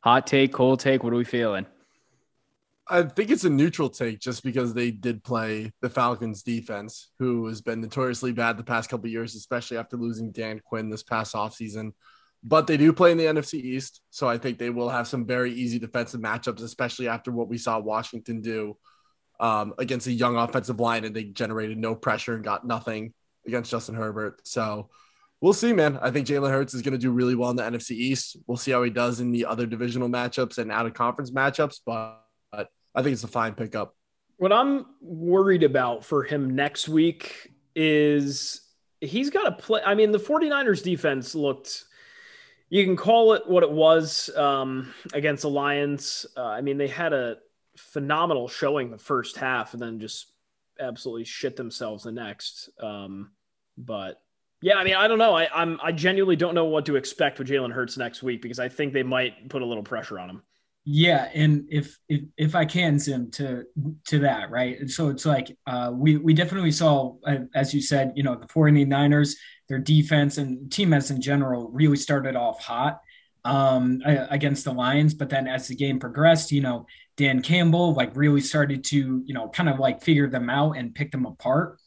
[0.00, 1.02] Hot take, cold take.
[1.02, 1.66] What are we feeling?
[2.90, 7.46] I think it's a neutral take just because they did play the Falcons defense, who
[7.46, 11.34] has been notoriously bad the past couple years, especially after losing Dan Quinn this past
[11.34, 11.92] offseason.
[12.42, 14.00] But they do play in the NFC East.
[14.10, 17.58] So I think they will have some very easy defensive matchups, especially after what we
[17.58, 18.78] saw Washington do
[19.40, 23.12] um, against a young offensive line and they generated no pressure and got nothing
[23.46, 24.40] against Justin Herbert.
[24.46, 24.88] So
[25.40, 25.98] we'll see, man.
[26.00, 28.36] I think Jalen Hurts is going to do really well in the NFC East.
[28.46, 31.80] We'll see how he does in the other divisional matchups and out of conference matchups.
[31.84, 32.24] But
[32.94, 33.94] I think it's a fine pickup.
[34.38, 38.60] What I'm worried about for him next week is
[39.00, 39.80] he's got to play.
[39.84, 41.84] I mean, the 49ers defense looked,
[42.70, 46.26] you can call it what it was um, against the Lions.
[46.36, 47.36] Uh, I mean, they had a
[47.76, 50.32] phenomenal showing the first half and then just
[50.80, 52.70] absolutely shit themselves the next.
[52.80, 53.30] Um,
[53.76, 54.20] but
[54.60, 55.36] Yeah, I mean, I don't know.
[55.36, 58.58] I, I'm I genuinely don't know what to expect with Jalen Hurts next week because
[58.58, 60.42] I think they might put a little pressure on him.
[60.84, 63.64] Yeah, and if if if I can Zim to
[64.06, 64.88] to that, right?
[64.88, 68.46] So it's like uh, we we definitely saw, uh, as you said, you know, the
[68.46, 69.34] 49ers,
[69.68, 73.00] their defense and team as in general really started off hot
[73.44, 78.16] um, against the Lions, but then as the game progressed, you know, Dan Campbell like
[78.16, 81.78] really started to you know kind of like figure them out and pick them apart.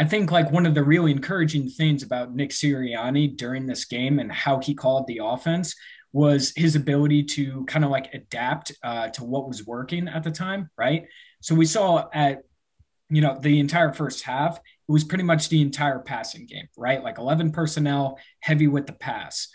[0.00, 4.18] I think like one of the really encouraging things about Nick Sirianni during this game
[4.18, 5.76] and how he called the offense
[6.14, 10.30] was his ability to kind of like adapt uh, to what was working at the
[10.30, 11.04] time, right?
[11.42, 12.38] So we saw at
[13.10, 17.04] you know the entire first half, it was pretty much the entire passing game, right?
[17.04, 19.48] Like 11 personnel, heavy with the pass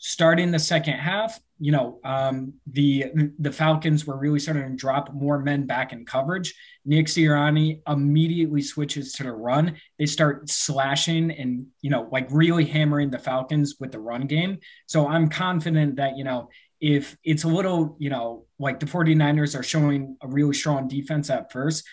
[0.00, 3.04] starting the second half, you know, um, the
[3.38, 6.54] the Falcons were really starting to drop more men back in coverage.
[6.86, 9.76] Nick Sirianni immediately switches to the run.
[9.98, 14.58] They start slashing and you know, like really hammering the Falcons with the run game.
[14.86, 16.48] So I'm confident that you know,
[16.80, 21.28] if it's a little, you know, like the 49ers are showing a really strong defense
[21.28, 21.86] at first,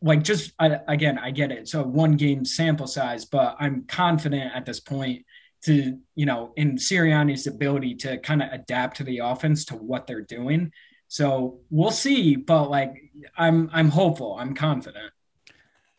[0.00, 1.68] like just I, again, I get it.
[1.68, 5.24] So one game sample size, but I'm confident at this point
[5.64, 10.06] to you know in Sirianni's ability to kind of adapt to the offense to what
[10.06, 10.72] they're doing.
[11.08, 15.12] So we'll see, but like I'm I'm hopeful, I'm confident.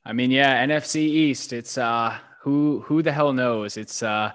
[0.03, 1.53] I mean, yeah, NFC East.
[1.53, 3.77] It's uh who who the hell knows?
[3.77, 4.31] It's uh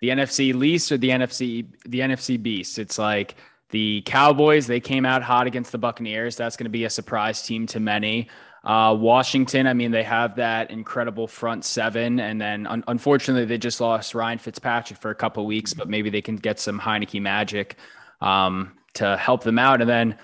[0.00, 2.78] the NFC least or the NFC the NFC beast.
[2.78, 3.36] It's like
[3.72, 6.36] the Cowboys, they came out hot against the Buccaneers.
[6.36, 8.28] That's going to be a surprise team to many.
[8.64, 13.58] Uh, Washington, I mean, they have that incredible front seven, and then un- unfortunately they
[13.58, 17.20] just lost Ryan Fitzpatrick for a couple weeks, but maybe they can get some Heinicke
[17.20, 17.76] magic
[18.20, 19.80] um, to help them out.
[19.80, 20.16] And then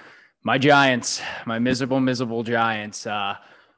[0.45, 3.07] my Giants, my miserable, miserable Giants.
[3.07, 3.37] Uh,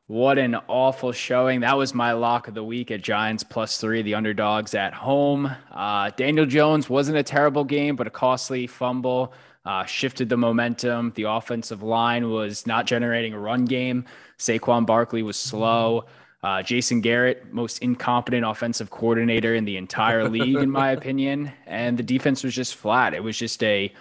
[0.09, 1.61] what an awful showing.
[1.61, 5.51] That was my lock of the week at Giants plus three, the underdogs at home.
[5.73, 9.33] Uh, Daniel Jones wasn't a terrible game, but a costly fumble
[9.65, 11.13] uh, shifted the momentum.
[11.15, 14.05] The offensive line was not generating a run game.
[14.41, 16.07] Saquon Barkley was slow.
[16.43, 21.53] Uh, Jason Garrett, most incompetent offensive coordinator in the entire league, in my opinion.
[21.67, 23.13] And the defense was just flat.
[23.13, 23.93] It was just a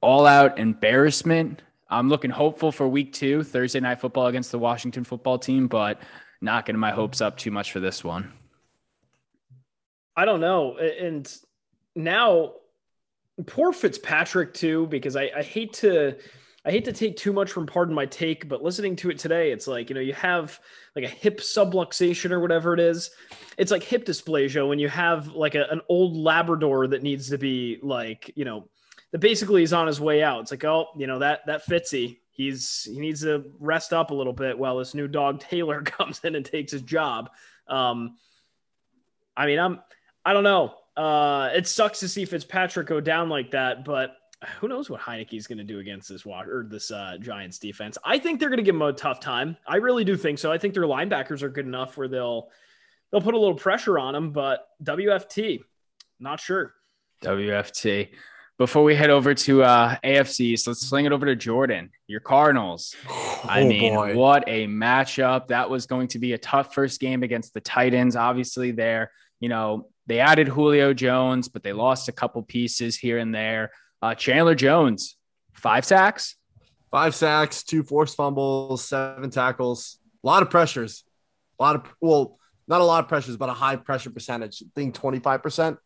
[0.00, 1.60] all-out embarrassment.
[1.90, 6.00] I'm looking hopeful for week two, Thursday night football against the Washington football team, but
[6.40, 8.32] not getting my hopes up too much for this one.
[10.16, 10.78] I don't know.
[10.78, 11.30] And
[11.94, 12.52] now
[13.46, 16.16] poor Fitzpatrick too, because I, I hate to
[16.64, 19.52] I hate to take too much from pardon my take, but listening to it today,
[19.52, 20.58] it's like, you know, you have
[20.96, 23.10] like a hip subluxation or whatever it is.
[23.58, 27.38] It's like hip dysplasia when you have like a, an old Labrador that needs to
[27.38, 28.68] be like, you know,
[29.12, 30.40] that basically is on his way out.
[30.40, 34.14] It's like, oh, you know, that that Fitzy, he's he needs to rest up a
[34.14, 37.30] little bit while this new dog Taylor comes in and takes his job.
[37.68, 38.16] Um,
[39.36, 39.80] I mean, I'm
[40.24, 40.74] I don't know.
[40.96, 44.16] Uh, it sucks to see Fitzpatrick go down like that, but
[44.60, 45.00] who knows what
[45.32, 47.98] is going to do against this or this uh, Giants defense?
[48.04, 49.56] I think they're going to give him a tough time.
[49.66, 50.52] I really do think so.
[50.52, 52.50] I think their linebackers are good enough where they'll
[53.10, 54.32] they'll put a little pressure on them.
[54.32, 55.62] But WFT,
[56.20, 56.74] not sure.
[57.22, 58.10] WFT.
[58.56, 61.90] Before we head over to uh, AFCs, let's sling it over to Jordan.
[62.06, 62.94] Your Cardinals.
[63.46, 64.14] Oh, I mean, boy.
[64.14, 65.48] what a matchup!
[65.48, 68.16] That was going to be a tough first game against the Titans.
[68.16, 73.18] Obviously, there, you know, they added Julio Jones, but they lost a couple pieces here
[73.18, 73.70] and there.
[74.02, 75.16] Uh, Chandler Jones,
[75.52, 76.36] five sacks,
[76.90, 81.04] five sacks, two forced fumbles, seven tackles, a lot of pressures,
[81.58, 84.62] a lot of well, not a lot of pressures, but a high pressure percentage.
[84.62, 85.78] I think twenty five percent.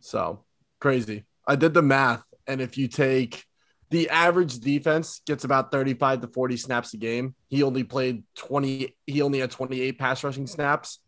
[0.00, 0.44] So
[0.80, 1.24] crazy.
[1.46, 3.44] I did the math, and if you take
[3.90, 7.34] the average defense gets about 35 to 40 snaps a game.
[7.50, 11.00] He only played 20, he only had 28 pass rushing snaps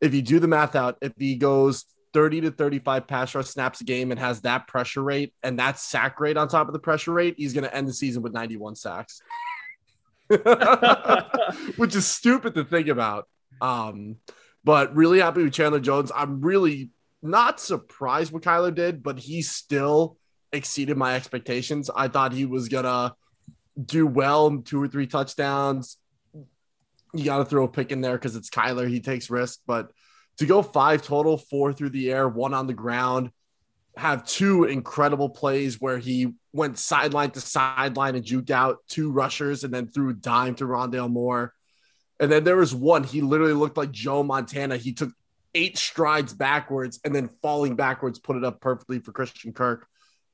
[0.00, 3.80] if you do the math out, if he goes 30 to 35 pass rush snaps
[3.80, 6.78] a game and has that pressure rate and that sack rate on top of the
[6.78, 9.20] pressure rate, he's going to end the season with 91 sacks,
[11.76, 13.28] which is stupid to think about.
[13.60, 14.16] Um,
[14.64, 16.10] but really happy with Chandler Jones.
[16.14, 16.90] I'm really
[17.22, 20.16] not surprised what Kyler did, but he still
[20.52, 21.90] exceeded my expectations.
[21.94, 23.14] I thought he was going to
[23.84, 25.98] do well, two or three touchdowns,
[27.14, 28.88] you got to throw a pick in there because it's Kyler.
[28.88, 29.90] He takes risk, but
[30.38, 33.30] to go five total, four through the air, one on the ground,
[33.96, 39.64] have two incredible plays where he went sideline to sideline and juked out two rushers
[39.64, 41.54] and then threw a dime to Rondale Moore.
[42.18, 44.76] And then there was one, he literally looked like Joe Montana.
[44.76, 45.10] He took
[45.54, 49.86] eight strides backwards and then falling backwards, put it up perfectly for Christian Kirk.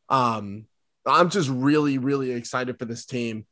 [0.08, 0.66] Um,
[1.06, 3.46] I'm just really, really excited for this team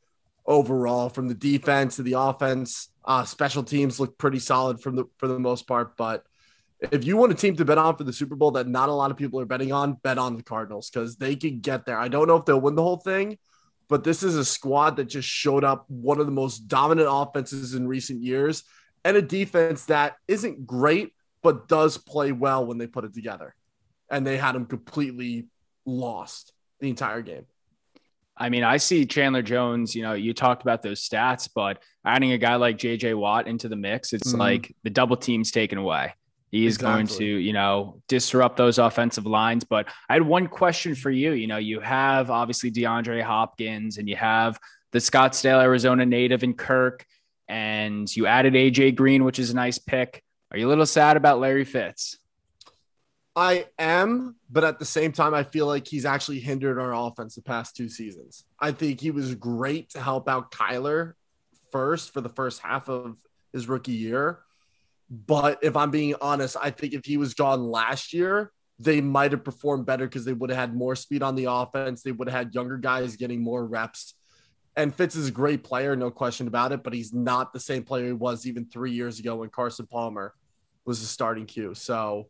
[0.45, 2.89] overall from the defense to the offense.
[3.05, 6.23] Uh, special teams look pretty solid from the for the most part, but
[6.91, 8.93] If you want a team to bet on for the Super Bowl that not a
[8.93, 11.97] lot of people are betting on, bet on the Cardinals because they can get there.
[11.97, 13.37] I don't know if they'll win the whole thing,
[13.89, 17.73] but this is a squad that just showed up one of the most dominant offenses
[17.73, 18.63] in recent years
[19.03, 23.55] and a defense that isn't great, but does play well when they put it together.
[24.09, 25.47] And they had them completely
[25.85, 27.45] lost the entire game.
[28.37, 32.31] I mean, I see Chandler Jones, you know, you talked about those stats, but adding
[32.31, 34.39] a guy like JJ Watt into the mix, it's mm-hmm.
[34.39, 36.13] like the double team's taken away.
[36.51, 36.93] He's exactly.
[36.95, 39.63] going to, you know, disrupt those offensive lines.
[39.63, 41.33] But I had one question for you.
[41.33, 44.59] You know, you have obviously DeAndre Hopkins and you have
[44.91, 47.05] the Scottsdale, Arizona native in Kirk,
[47.47, 50.23] and you added AJ Green, which is a nice pick.
[50.51, 52.17] Are you a little sad about Larry Fitz?
[53.35, 57.35] I am, but at the same time, I feel like he's actually hindered our offense
[57.35, 58.43] the past two seasons.
[58.59, 61.13] I think he was great to help out Kyler
[61.71, 63.17] first for the first half of
[63.53, 64.39] his rookie year.
[65.09, 69.31] But if I'm being honest, I think if he was gone last year, they might
[69.31, 72.01] have performed better because they would have had more speed on the offense.
[72.01, 74.13] They would have had younger guys getting more reps.
[74.75, 77.83] And Fitz is a great player, no question about it, but he's not the same
[77.83, 80.33] player he was even three years ago when Carson Palmer
[80.85, 81.73] was the starting Q.
[81.73, 82.29] So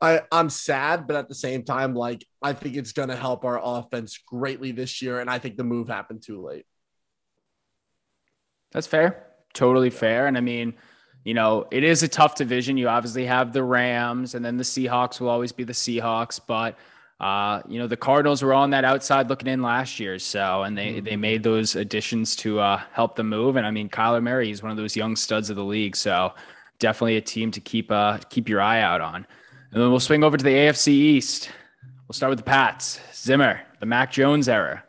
[0.00, 3.60] I, I'm sad, but at the same time, like I think it's to help our
[3.62, 6.64] offense greatly this year, and I think the move happened too late.
[8.72, 10.74] That's fair, totally fair, and I mean,
[11.24, 12.76] you know, it is a tough division.
[12.76, 16.76] You obviously have the Rams, and then the Seahawks will always be the Seahawks, but
[17.20, 20.76] uh, you know, the Cardinals were on that outside looking in last year, so and
[20.76, 21.04] they mm-hmm.
[21.04, 23.56] they made those additions to uh, help them move.
[23.56, 26.32] And I mean, Kyler Murray is one of those young studs of the league, so
[26.78, 29.16] definitely a team to keep uh keep your eye out on.
[29.16, 31.50] And then we'll swing over to the AFC East.
[32.08, 32.98] We'll start with the Pats.
[33.14, 34.82] Zimmer, the Mac Jones era.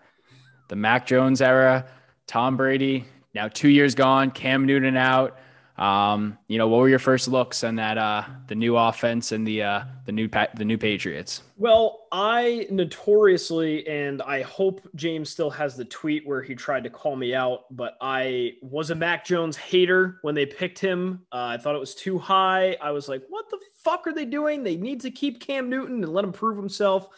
[0.69, 1.85] The Mac Jones era,
[2.27, 3.03] Tom Brady,
[3.35, 5.37] now two years gone, Cam Newton out.
[5.81, 9.47] Um, you know, what were your first looks on that uh, the new offense and
[9.47, 11.41] the uh, the new the new Patriots?
[11.57, 16.91] Well, I notoriously, and I hope James still has the tweet where he tried to
[16.91, 21.25] call me out, but I was a Mac Jones hater when they picked him.
[21.31, 22.77] Uh, I thought it was too high.
[22.79, 24.61] I was like, what the fuck are they doing?
[24.61, 27.09] They need to keep Cam Newton and let him prove himself.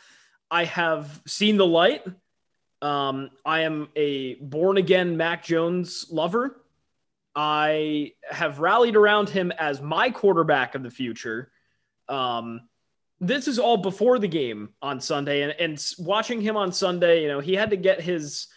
[0.50, 2.06] I have seen the light.
[2.82, 6.63] Um, I am a born again Mac Jones lover.
[7.36, 11.52] I have rallied around him as my quarterback of the future.
[12.08, 12.62] Um,
[13.20, 17.28] this is all before the game on Sunday, and, and watching him on Sunday, you
[17.28, 18.48] know, he had to get his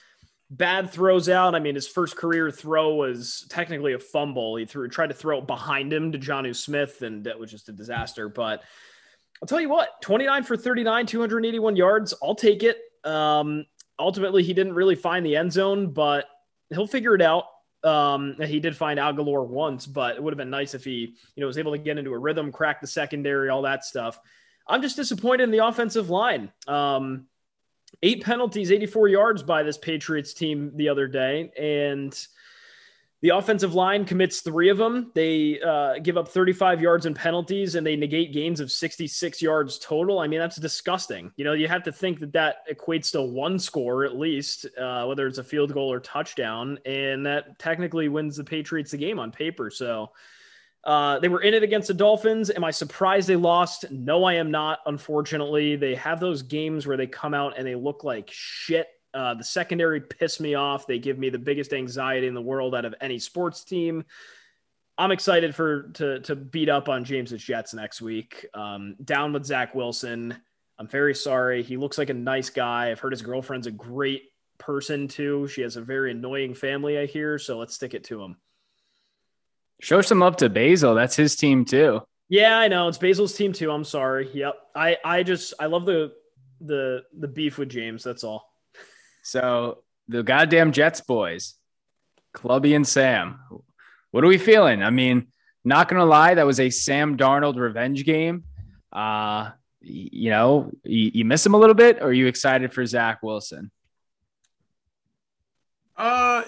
[0.50, 1.54] bad throws out.
[1.54, 4.56] I mean, his first career throw was technically a fumble.
[4.56, 7.68] He threw tried to throw it behind him to Jonnu Smith, and that was just
[7.68, 8.28] a disaster.
[8.28, 8.62] But
[9.42, 12.14] I'll tell you what, 29 for 39, 281 yards.
[12.22, 12.78] I'll take it.
[13.04, 13.66] Um,
[13.98, 16.26] ultimately, he didn't really find the end zone, but
[16.70, 17.44] he'll figure it out.
[17.84, 21.40] Um, he did find Agholor once, but it would have been nice if he, you
[21.40, 24.18] know, was able to get into a rhythm, crack the secondary, all that stuff.
[24.66, 26.50] I'm just disappointed in the offensive line.
[26.66, 27.26] Um,
[28.02, 32.26] eight penalties, 84 yards by this Patriots team the other day, and
[33.22, 35.10] the offensive line commits three of them.
[35.14, 39.78] They uh, give up 35 yards in penalties and they negate gains of 66 yards
[39.78, 40.18] total.
[40.18, 41.32] I mean, that's disgusting.
[41.36, 45.06] You know, you have to think that that equates to one score at least, uh,
[45.06, 46.78] whether it's a field goal or touchdown.
[46.84, 49.70] And that technically wins the Patriots the game on paper.
[49.70, 50.10] So
[50.84, 52.50] uh, they were in it against the Dolphins.
[52.50, 53.90] Am I surprised they lost?
[53.90, 55.74] No, I am not, unfortunately.
[55.74, 59.44] They have those games where they come out and they look like shit uh, the
[59.44, 60.86] secondary pissed me off.
[60.86, 64.04] They give me the biggest anxiety in the world out of any sports team.
[64.98, 68.46] I'm excited for to to beat up on James's Jets next week.
[68.54, 70.36] Um, down with Zach Wilson.
[70.78, 71.62] I'm very sorry.
[71.62, 72.90] He looks like a nice guy.
[72.90, 74.24] I've heard his girlfriend's a great
[74.58, 75.48] person too.
[75.48, 77.38] She has a very annoying family, I hear.
[77.38, 78.36] So let's stick it to him.
[79.80, 80.94] Show some up to Basel.
[80.94, 82.02] That's his team too.
[82.28, 82.88] Yeah, I know.
[82.88, 83.70] It's Basel's team too.
[83.70, 84.28] I'm sorry.
[84.34, 84.56] Yep.
[84.74, 86.12] I I just I love the
[86.60, 88.02] the the beef with James.
[88.04, 88.55] That's all.
[89.26, 91.54] So the goddamn Jets boys,
[92.32, 93.40] Clubby and Sam.
[94.12, 94.84] What are we feeling?
[94.84, 95.26] I mean,
[95.64, 98.44] not gonna lie, that was a Sam Darnold revenge game.
[98.92, 102.86] Uh, you know, you, you miss him a little bit, or are you excited for
[102.86, 103.72] Zach Wilson?
[105.96, 106.44] Uh,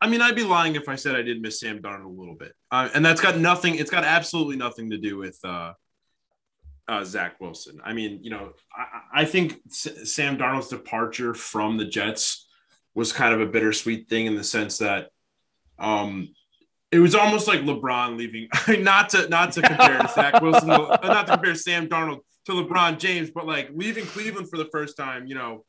[0.00, 2.36] I mean, I'd be lying if I said I did miss Sam Darnold a little
[2.36, 3.74] bit, uh, and that's got nothing.
[3.74, 5.72] It's got absolutely nothing to do with uh,
[6.88, 7.80] uh, Zach Wilson.
[7.84, 12.46] I mean, you know, I, I think S- Sam Darnold's departure from the Jets
[12.94, 15.08] was kind of a bittersweet thing in the sense that
[15.78, 16.28] um,
[16.92, 18.48] it was almost like LeBron leaving.
[18.82, 22.98] not to not to compare Zach Wilson, uh, not to compare Sam Darnold to LeBron
[22.98, 25.26] James, but like leaving Cleveland for the first time.
[25.26, 25.64] You know,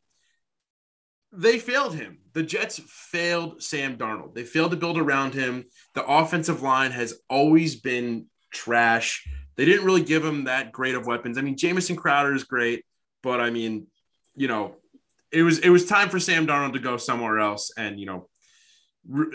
[1.32, 2.20] they failed him.
[2.34, 4.36] The Jets failed Sam Darnold.
[4.36, 5.66] They failed to build around him.
[5.94, 9.28] The offensive line has always been trash.
[9.58, 11.38] They didn't really give him that great of weapons.
[11.38, 12.84] I mean, Jamison Crowder is great,
[13.24, 13.88] but I mean,
[14.36, 14.76] you know,
[15.32, 18.28] it was it was time for Sam Darnold to go somewhere else and you know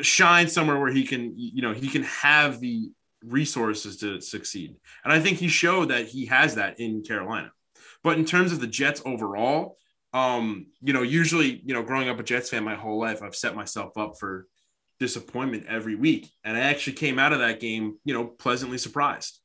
[0.02, 2.90] shine somewhere where he can you know he can have the
[3.24, 4.76] resources to succeed.
[5.04, 7.52] And I think he showed that he has that in Carolina.
[8.02, 9.76] But in terms of the Jets overall,
[10.12, 13.36] um, you know, usually, you know, growing up a Jets fan my whole life, I've
[13.36, 14.46] set myself up for
[14.98, 16.30] disappointment every week.
[16.44, 19.39] And I actually came out of that game, you know, pleasantly surprised.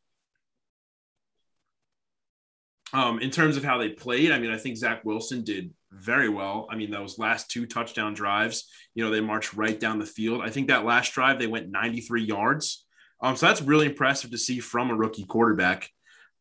[2.94, 6.30] Um, in terms of how they played, I mean, I think Zach Wilson did very
[6.30, 6.68] well.
[6.70, 10.42] I mean, those last two touchdown drives, you know, they marched right down the field.
[10.42, 12.86] I think that last drive they went 93 yards.
[13.22, 15.90] Um, so that's really impressive to see from a rookie quarterback.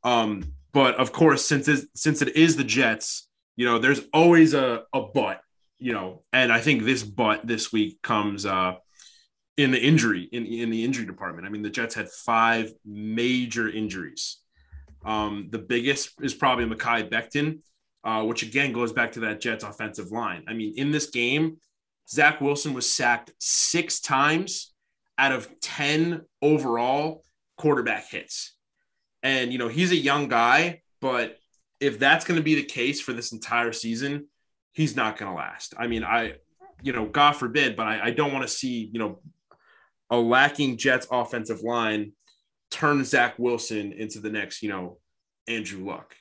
[0.02, 4.54] Um, but of course, since it, since it is the Jets, you know, there's always
[4.54, 5.40] a, a but,
[5.78, 8.74] you know, and I think this but this week comes uh,
[9.56, 11.46] in the injury in, in the injury department.
[11.46, 14.38] I mean, the Jets had five major injuries.
[15.04, 17.60] Um, the biggest is probably Mekhi Becton,
[18.04, 20.44] uh, which again goes back to that Jets offensive line.
[20.48, 21.58] I mean, in this game,
[22.08, 24.72] Zach Wilson was sacked six times
[25.18, 27.22] out of 10 overall
[27.56, 28.54] quarterback hits.
[29.22, 31.38] And, you know, he's a young guy, but
[31.80, 34.26] if that's going to be the case for this entire season,
[34.72, 35.74] he's not going to last.
[35.78, 36.34] I mean, I,
[36.82, 39.20] you know, God forbid, but I, I don't want to see, you know,
[40.10, 42.12] a lacking Jets offensive line
[42.74, 44.98] turn Zach Wilson into the next, you know,
[45.46, 46.14] Andrew Luck.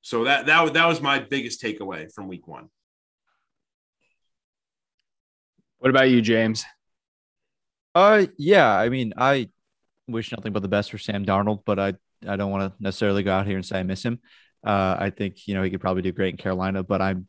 [0.00, 2.68] So that that that was my biggest takeaway from Week One.
[5.78, 6.64] What about you, James?
[7.94, 8.74] Uh, yeah.
[8.74, 9.50] I mean, I
[10.06, 11.94] wish nothing but the best for Sam Darnold, but I
[12.26, 14.18] I don't want to necessarily go out here and say I miss him.
[14.64, 17.28] Uh, I think you know he could probably do great in Carolina, but I'm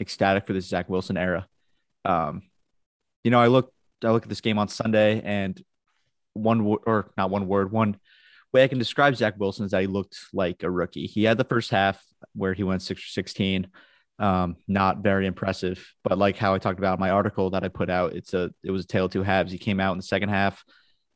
[0.00, 1.48] ecstatic for this Zach Wilson era.
[2.04, 2.42] Um,
[3.24, 3.72] you know, I look
[4.04, 5.60] I look at this game on Sunday, and
[6.34, 7.96] one word or not one word, one
[8.52, 11.06] way I can describe Zach Wilson is that he looked like a rookie.
[11.06, 12.02] He had the first half
[12.34, 13.68] where he went six or sixteen,
[14.18, 17.90] um, not very impressive, but like how I talked about my article that I put
[17.90, 19.52] out, it's a it was a tale of two halves.
[19.52, 20.64] He came out in the second half,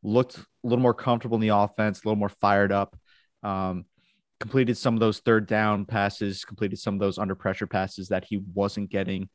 [0.03, 2.97] looked a little more comfortable in the offense, a little more fired up.
[3.43, 3.85] Um,
[4.39, 8.25] completed some of those third down passes, completed some of those under pressure passes that
[8.25, 9.29] he wasn't getting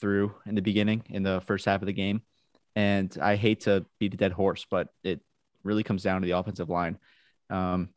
[0.00, 2.22] through in the beginning in the first half of the game.
[2.74, 5.20] And I hate to beat a dead horse, but it
[5.62, 6.98] really comes down to the offensive line.
[7.50, 7.90] Um,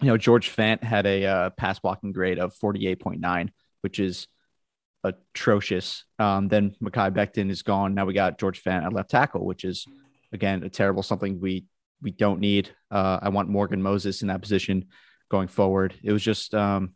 [0.00, 3.48] you know, George Fant had a uh, pass blocking grade of 48.9,
[3.80, 4.28] which is
[5.02, 6.04] atrocious.
[6.18, 7.94] Um, then Mekhi Becton is gone.
[7.94, 9.86] Now we got George Fant at left tackle, which is
[10.32, 11.64] again a terrible something we
[12.02, 12.70] we don't need.
[12.90, 14.86] Uh, I want Morgan Moses in that position
[15.28, 15.94] going forward.
[16.02, 16.94] It was just, um,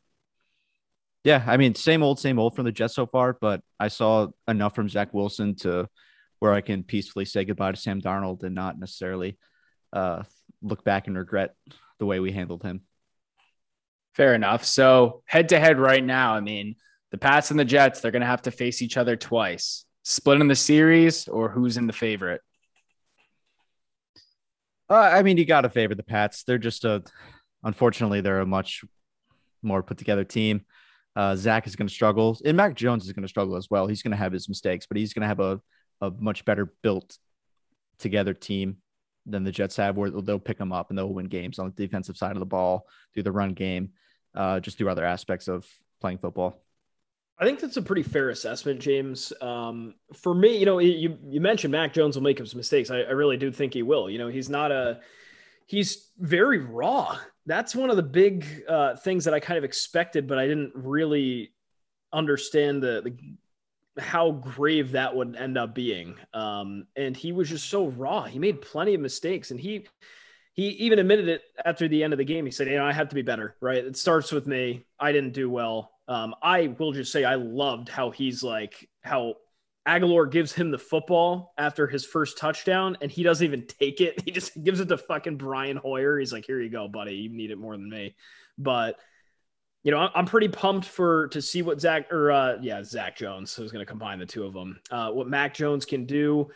[1.24, 4.28] yeah, I mean, same old, same old from the Jets so far, but I saw
[4.48, 5.88] enough from Zach Wilson to
[6.42, 9.38] where I can peacefully say goodbye to Sam Darnold and not necessarily
[9.92, 10.24] uh,
[10.60, 11.54] look back and regret
[12.00, 12.80] the way we handled him.
[14.14, 14.64] Fair enough.
[14.64, 16.74] So head to head right now, I mean,
[17.12, 19.84] the Pats and the Jets, they're going to have to face each other twice.
[20.02, 22.40] Split in the series or who's in the favorite?
[24.90, 26.42] Uh, I mean, you got to favor the Pats.
[26.42, 27.04] They're just a
[27.62, 28.84] Unfortunately, they're a much
[29.62, 30.62] more put together team.
[31.14, 33.86] Uh, Zach is going to struggle, and Mac Jones is going to struggle as well.
[33.86, 35.60] He's going to have his mistakes, but he's going to have a,
[36.02, 37.16] a much better built
[37.98, 38.76] together team
[39.24, 41.86] than the Jets have, where they'll pick them up and they'll win games on the
[41.86, 43.92] defensive side of the ball, through the run game,
[44.34, 45.66] uh, just through other aspects of
[46.00, 46.60] playing football.
[47.38, 49.32] I think that's a pretty fair assessment, James.
[49.40, 52.90] Um, for me, you know, you you mentioned Mac Jones will make some mistakes.
[52.90, 54.10] I, I really do think he will.
[54.10, 55.00] You know, he's not a
[55.66, 60.26] he's very raw that's one of the big uh, things that I kind of expected,
[60.26, 61.52] but I didn't really
[62.12, 63.16] understand the, the
[63.98, 66.16] how grave that would end up being.
[66.32, 68.24] Um, and he was just so raw.
[68.24, 69.86] He made plenty of mistakes, and he
[70.54, 72.44] he even admitted it after the end of the game.
[72.44, 73.56] He said, "You know, I have to be better.
[73.60, 73.84] Right?
[73.84, 74.86] It starts with me.
[74.98, 75.92] I didn't do well.
[76.08, 79.36] Um, I will just say I loved how he's like how
[79.86, 84.22] Agholor gives him the football after his first touchdown, and he doesn't even take it.
[84.24, 86.18] He just gives it to fucking Brian Hoyer.
[86.18, 87.14] He's like, "Here you go, buddy.
[87.16, 88.14] You need it more than me."
[88.58, 88.98] But
[89.82, 93.56] you know, I'm pretty pumped for to see what Zach or uh, yeah, Zach Jones.
[93.58, 94.80] Was going to combine the two of them.
[94.90, 96.50] Uh, what Mac Jones can do.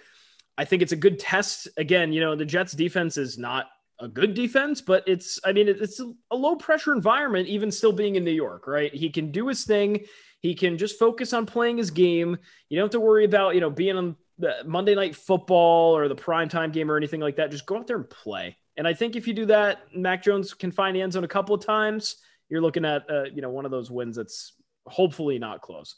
[0.59, 1.69] I think it's a good test.
[1.77, 3.67] Again, you know, the Jets defense is not
[3.99, 8.15] a good defense, but it's I mean, it's a low pressure environment, even still being
[8.15, 8.95] in New York, right?
[8.95, 10.05] He can do his thing.
[10.41, 12.37] He can just focus on playing his game.
[12.69, 16.09] You don't have to worry about, you know, being on the Monday night football or
[16.09, 17.51] the primetime game or anything like that.
[17.51, 18.57] Just go out there and play.
[18.77, 21.29] And I think if you do that, Mac Jones can find the end zone a
[21.29, 22.17] couple of times.
[22.49, 24.53] You're looking at, uh, you know, one of those wins that's
[24.87, 25.97] hopefully not close.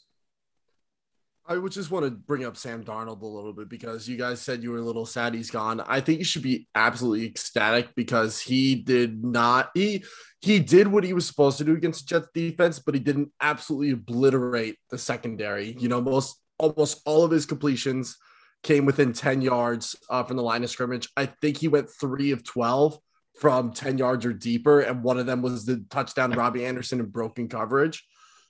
[1.49, 4.39] I would just want to bring up Sam Darnold a little bit because you guys
[4.39, 5.81] said you were a little sad he's gone.
[5.81, 10.03] I think you should be absolutely ecstatic because he did not he
[10.41, 13.31] he did what he was supposed to do against the Jets defense, but he didn't
[13.41, 15.75] absolutely obliterate the secondary.
[15.79, 18.15] You know, most almost all of his completions
[18.61, 21.09] came within 10 yards uh, from the line of scrimmage.
[21.17, 22.99] I think he went three of 12
[23.39, 27.05] from 10 yards or deeper, and one of them was the touchdown Robbie Anderson in
[27.05, 28.05] broken coverage.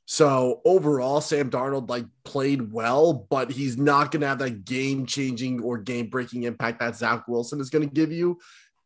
[0.06, 5.06] So overall, Sam Darnold like played well, but he's not going to have that game
[5.06, 8.40] changing or game breaking impact that Zach Wilson is going to give you.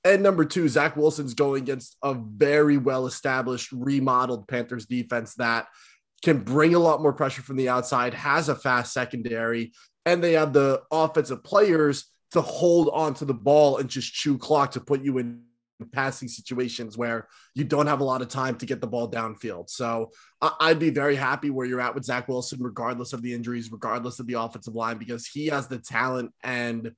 [0.03, 5.67] And number two, Zach Wilson's going against a very well established, remodeled Panthers defense that
[6.21, 9.71] can bring a lot more pressure from the outside, has a fast secondary,
[10.05, 14.71] and they have the offensive players to hold onto the ball and just chew clock
[14.71, 15.43] to put you in
[15.91, 19.69] passing situations where you don't have a lot of time to get the ball downfield.
[19.69, 20.11] So
[20.41, 24.19] I'd be very happy where you're at with Zach Wilson, regardless of the injuries, regardless
[24.19, 26.91] of the offensive line, because he has the talent and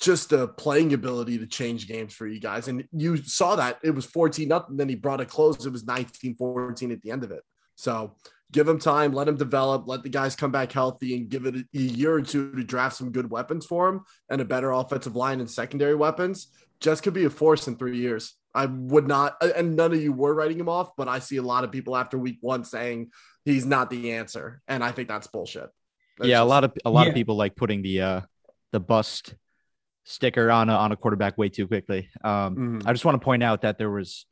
[0.00, 2.68] just the playing ability to change games for you guys.
[2.68, 4.76] And you saw that it was 14 nothing.
[4.76, 5.64] Then he brought it close.
[5.64, 7.42] It was 19 14 at the end of it.
[7.76, 8.16] So
[8.52, 11.54] give him time, let him develop, let the guys come back healthy, and give it
[11.54, 15.16] a year or two to draft some good weapons for him and a better offensive
[15.16, 16.48] line and secondary weapons.
[16.80, 18.34] Jets could be a force in three years.
[18.54, 21.42] I would not, and none of you were writing him off, but I see a
[21.42, 23.10] lot of people after week one saying
[23.44, 25.70] he's not the answer, and I think that's bullshit.
[26.18, 27.10] That's yeah, just, a lot of a lot yeah.
[27.10, 28.20] of people like putting the uh
[28.72, 29.34] the bust
[30.04, 32.08] sticker on a, on a quarterback way too quickly.
[32.24, 32.88] Um, mm-hmm.
[32.88, 34.26] I just want to point out that there was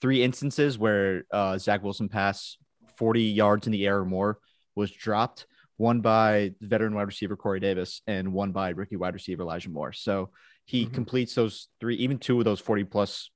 [0.00, 2.56] three instances where uh, Zach Wilson pass
[2.96, 4.38] 40 yards in the air or more
[4.74, 5.46] was dropped.
[5.76, 9.92] One by veteran wide receiver Corey Davis and one by rookie wide receiver Elijah Moore.
[9.92, 10.30] So
[10.68, 10.94] he mm-hmm.
[10.94, 13.30] completes those three, even two of those 40 plus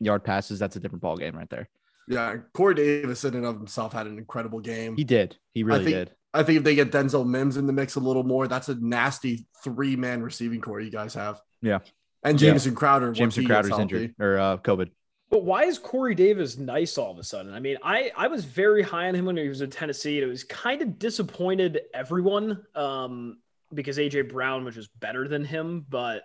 [0.00, 0.58] yard passes.
[0.58, 1.70] That's a different ball game right there.
[2.06, 4.94] Yeah, Corey Davis in and of himself had an incredible game.
[4.94, 5.36] He did.
[5.54, 6.10] He really I think, did.
[6.34, 8.74] I think if they get Denzel Mims in the mix a little more, that's a
[8.74, 11.40] nasty three man receiving corps you guys have.
[11.62, 11.78] Yeah.
[12.22, 12.78] And Jamison yeah.
[12.78, 13.12] Crowder.
[13.12, 14.90] Jamison Crowder's injured or uh, COVID.
[15.30, 17.54] But why is Corey Davis nice all of a sudden?
[17.54, 20.18] I mean, I, I was very high on him when he was in Tennessee.
[20.18, 23.38] And it was kind of disappointed everyone um,
[23.72, 25.86] because AJ Brown was just better than him.
[25.88, 26.24] But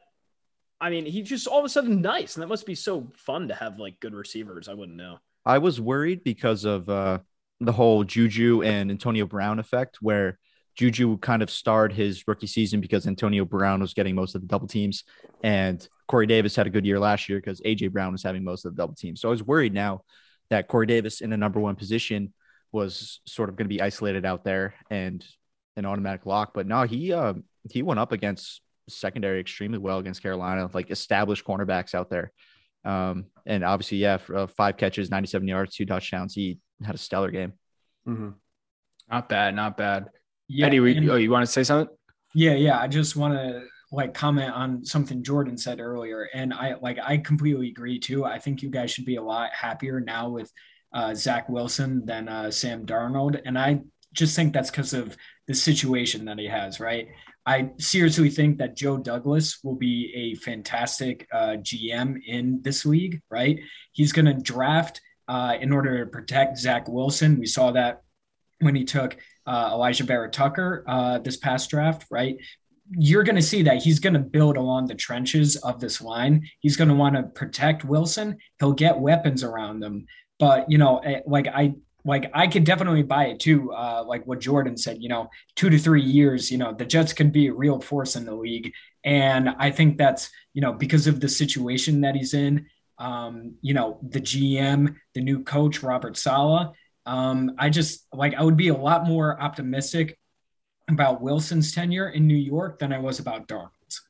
[0.82, 2.36] I mean, he's just all of a sudden nice.
[2.36, 4.68] And that must be so fun to have like good receivers.
[4.68, 5.20] I wouldn't know.
[5.46, 7.20] I was worried because of uh,
[7.60, 10.40] the whole Juju and Antonio Brown effect, where
[10.76, 14.48] Juju kind of starred his rookie season because Antonio Brown was getting most of the
[14.48, 15.04] double teams,
[15.44, 18.66] and Corey Davis had a good year last year because AJ Brown was having most
[18.66, 19.22] of the double teams.
[19.22, 20.04] So I was worried now
[20.50, 22.34] that Corey Davis in the number one position
[22.72, 25.24] was sort of going to be isolated out there and
[25.76, 26.54] an automatic lock.
[26.54, 27.34] But no, he uh,
[27.70, 32.32] he went up against secondary extremely well against Carolina, like established cornerbacks out there.
[32.86, 36.34] Um, and obviously, yeah, for, uh, five catches, 97 yards, two touchdowns.
[36.34, 37.54] He had a stellar game.
[38.08, 38.30] Mm-hmm.
[39.10, 40.08] Not bad, not bad.
[40.48, 41.94] Yeah, Eddie, we, oh, you want to say something?
[42.36, 42.80] Yeah, yeah.
[42.80, 47.18] I just want to like comment on something Jordan said earlier, and I like I
[47.18, 48.26] completely agree too.
[48.26, 50.52] I think you guys should be a lot happier now with
[50.94, 53.82] uh, Zach Wilson than uh, Sam Darnold, and I
[54.14, 55.16] just think that's because of
[55.48, 56.80] the situation that he has.
[56.80, 57.08] Right?
[57.46, 63.22] I seriously think that Joe Douglas will be a fantastic uh, GM in this league.
[63.30, 63.60] Right?
[63.92, 67.40] He's going to draft uh, in order to protect Zach Wilson.
[67.40, 68.04] We saw that
[68.60, 72.38] when he took uh, Alijah Vera-Tucker uh, this past draft, right?
[72.92, 76.48] You're going to see that he's going to build along the trenches of this line.
[76.60, 78.38] He's going to want to protect Wilson.
[78.60, 80.06] He'll get weapons around them.
[80.40, 81.76] But, you know, eh, like I,
[82.06, 83.72] like I could definitely buy it too.
[83.72, 87.14] Uh, like what Jordan said, you know, two to three years, you know, the Jets
[87.14, 88.74] can be a real force in the league.
[89.04, 92.68] And I think that's, you know, because of the situation that he's in,
[93.00, 96.74] um, you know, the GM, the new coach, Robert Saleh.
[97.06, 100.18] um, I just like I would be a lot more optimistic
[100.90, 104.02] about Wilson's tenure in New York than I was about Darnold's.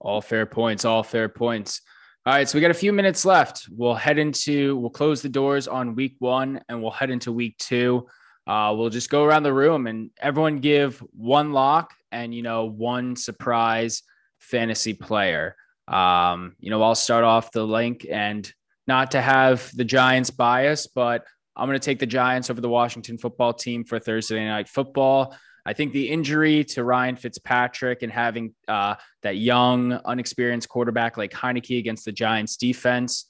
[0.00, 0.84] All fair points.
[0.84, 1.80] All fair points.
[2.26, 3.68] All right, so we got a few minutes left.
[3.70, 7.56] We'll head into we'll close the doors on week one, and we'll head into week
[7.58, 8.08] two.
[8.48, 12.64] Uh, we'll just go around the room and everyone give one lock and you know
[12.64, 14.02] one surprise
[14.40, 15.54] fantasy player.
[15.86, 18.52] Um, you know, I'll start off the link and
[18.88, 21.24] not to have the Giants bias, but
[21.54, 25.36] I'm going to take the Giants over the Washington football team for Thursday night football.
[25.66, 31.32] I think the injury to Ryan Fitzpatrick and having uh, that young, unexperienced quarterback like
[31.32, 33.26] Heinicke against the Giants defense,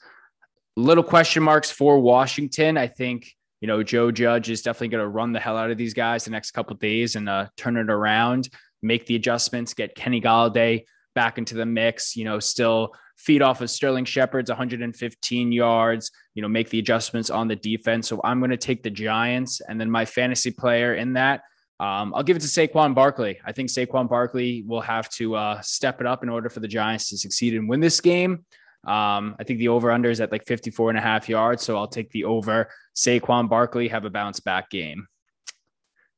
[0.76, 2.76] little question marks for Washington.
[2.76, 5.78] I think you know Joe Judge is definitely going to run the hell out of
[5.78, 8.51] these guys the next couple days and uh, turn it around,
[8.82, 10.84] make the adjustments, get Kenny Golladay
[11.14, 12.16] back into the mix.
[12.16, 17.30] You know, still feed off of Sterling Shepard's 115 yards, you know, make the adjustments
[17.30, 18.09] on the defense.
[18.09, 19.61] So I'm going to take the Giants.
[19.66, 21.41] And then my fantasy player in that,
[21.79, 23.39] Um, I'll give it to Saquon Barkley.
[23.45, 26.68] I think Saquon Barkley will have to uh, step it up in order for the
[26.68, 28.45] Giants to succeed and win this game.
[28.87, 31.64] Um, I think the over under is at like 54 and a half yards.
[31.64, 32.70] So I'll take the over.
[32.95, 35.07] Saquon Barkley have a bounce back game.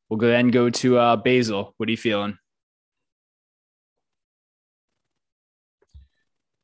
[0.09, 1.75] We'll go then go to uh, Basel.
[1.77, 2.39] What are you feeling?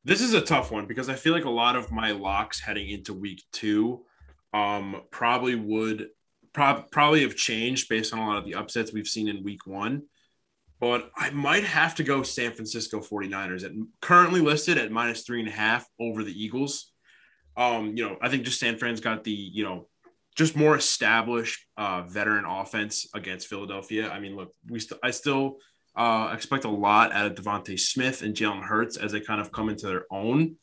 [0.04, 2.90] This is a tough one because I feel like a lot of my locks heading
[2.90, 4.04] into week two
[4.52, 6.08] um, probably would
[6.54, 9.66] prob- probably have changed based on a lot of the upsets we've seen in week
[9.66, 10.04] one.
[10.80, 15.40] But I might have to go San Francisco 49ers at currently listed at minus three
[15.40, 16.92] and a half over the Eagles.
[17.56, 19.88] Um, you know, I think just San Fran's got the, you know,
[20.34, 24.10] just more established uh, veteran offense against Philadelphia.
[24.10, 25.58] I mean, look, we st- I still
[25.94, 29.52] uh, expect a lot out of DeVonta Smith and Jalen Hurts as they kind of
[29.52, 30.56] come into their own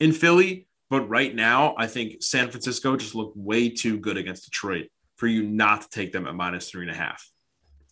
[0.00, 0.66] in Philly.
[0.90, 5.26] But right now, I think San Francisco just looked way too good against Detroit for
[5.26, 7.28] you not to take them at minus three and a half.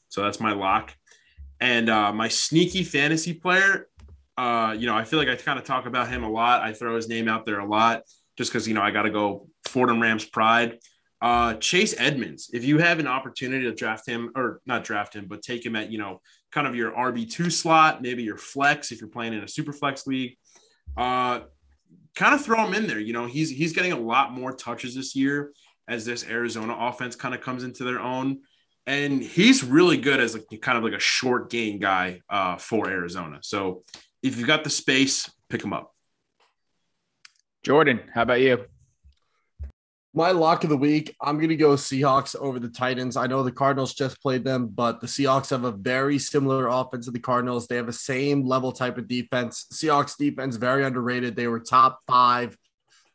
[0.08, 0.94] So that's my lock.
[1.60, 3.88] And uh, my sneaky fantasy player,
[4.36, 6.62] uh, you know, I feel like I kind of talk about him a lot.
[6.62, 8.02] I throw his name out there a lot
[8.36, 10.78] just because, you know, I got to go Fordham Rams pride.
[11.20, 15.26] Uh, Chase Edmonds, if you have an opportunity to draft him or not draft him,
[15.26, 16.20] but take him at, you know,
[16.52, 20.06] kind of your RB2 slot, maybe your flex if you're playing in a super flex
[20.06, 20.36] league,
[20.98, 21.40] uh,
[22.14, 23.00] kind of throw him in there.
[23.00, 25.52] You know, he's he's getting a lot more touches this year
[25.88, 28.40] as this Arizona offense kind of comes into their own.
[28.86, 32.88] And he's really good as like kind of like a short gain guy uh, for
[32.88, 33.38] Arizona.
[33.42, 33.84] So
[34.22, 35.92] if you've got the space, pick him up.
[37.62, 38.66] Jordan, how about you?
[40.16, 43.16] My lock of the week, I'm going to go Seahawks over the Titans.
[43.16, 47.06] I know the Cardinals just played them, but the Seahawks have a very similar offense
[47.06, 47.66] to the Cardinals.
[47.66, 49.66] They have the same level type of defense.
[49.72, 51.34] Seahawks defense very underrated.
[51.34, 52.56] They were top five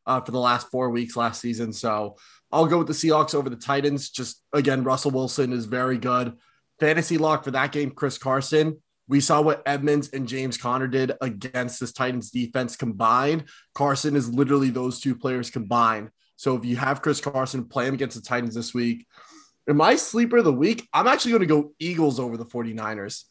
[0.06, 1.72] uh, for the last four weeks last season.
[1.72, 2.18] So
[2.52, 4.10] I'll go with the Seahawks over the Titans.
[4.10, 6.36] Just again, Russell Wilson is very good.
[6.80, 8.82] Fantasy lock for that game, Chris Carson.
[9.08, 13.46] We saw what Edmonds and James Conner did against this Titans defense combined.
[13.74, 16.10] Carson is literally those two players combined.
[16.36, 19.06] So if you have Chris Carson, play him against the Titans this week.
[19.68, 23.24] In my sleeper of the week, I'm actually going to go Eagles over the 49ers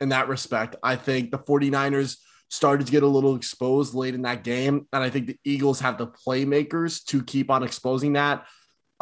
[0.00, 0.76] in that respect.
[0.82, 2.16] I think the 49ers
[2.48, 4.86] started to get a little exposed late in that game.
[4.92, 8.46] And I think the Eagles have the playmakers to keep on exposing that.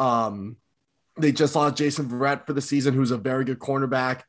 [0.03, 0.57] Um,
[1.17, 4.21] they just lost Jason Verrett for the season, who's a very good cornerback.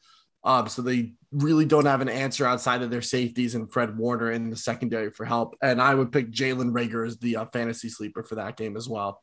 [0.45, 4.31] Um, so they really don't have an answer outside of their safeties and Fred Warner
[4.31, 5.57] in the secondary for help.
[5.63, 8.89] And I would pick Jalen Reagor as the uh, fantasy sleeper for that game as
[8.89, 9.23] well.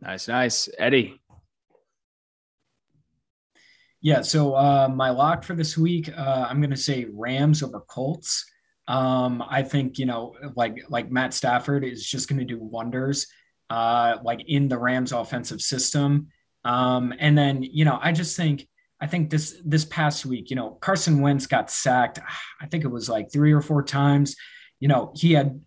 [0.00, 0.68] Nice, nice.
[0.78, 1.20] Eddie.
[4.02, 7.80] Yeah, so uh, my lock for this week, uh, I'm going to say Rams over
[7.80, 8.44] Colts.
[8.88, 13.26] Um, I think you know, like like Matt Stafford is just going to do wonders,
[13.70, 16.28] uh, like in the Rams offensive system.
[16.64, 18.66] Um, and then you know, I just think
[19.00, 22.18] I think this this past week, you know, Carson Wentz got sacked.
[22.60, 24.36] I think it was like three or four times.
[24.80, 25.60] You know, he had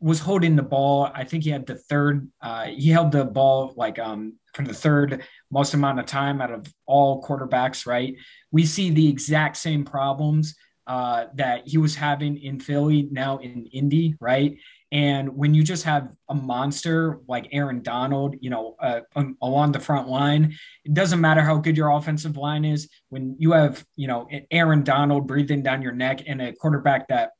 [0.00, 1.10] was holding the ball.
[1.14, 2.30] I think he had the third.
[2.40, 6.52] Uh, he held the ball like um for the third most amount of time out
[6.52, 7.86] of all quarterbacks.
[7.86, 8.16] Right.
[8.52, 10.54] We see the exact same problems
[10.86, 14.14] uh, that he was having in Philly now in Indy.
[14.20, 14.58] Right.
[14.94, 19.00] And when you just have a monster like Aaron Donald, you know, uh,
[19.42, 22.88] along the front line, it doesn't matter how good your offensive line is.
[23.08, 27.32] When you have, you know, Aaron Donald breathing down your neck and a quarterback that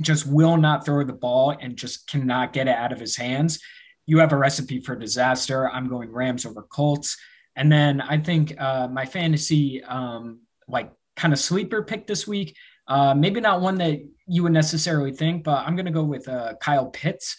[0.00, 3.58] just will not throw the ball and just cannot get it out of his hands,
[4.06, 5.68] you have a recipe for disaster.
[5.68, 7.16] I'm going Rams over Colts.
[7.56, 12.56] And then I think uh, my fantasy, um, like, kind of sleeper pick this week
[12.88, 14.00] uh, maybe not one that
[14.32, 17.36] you would necessarily think, but I'm going to go with uh, Kyle Pitts.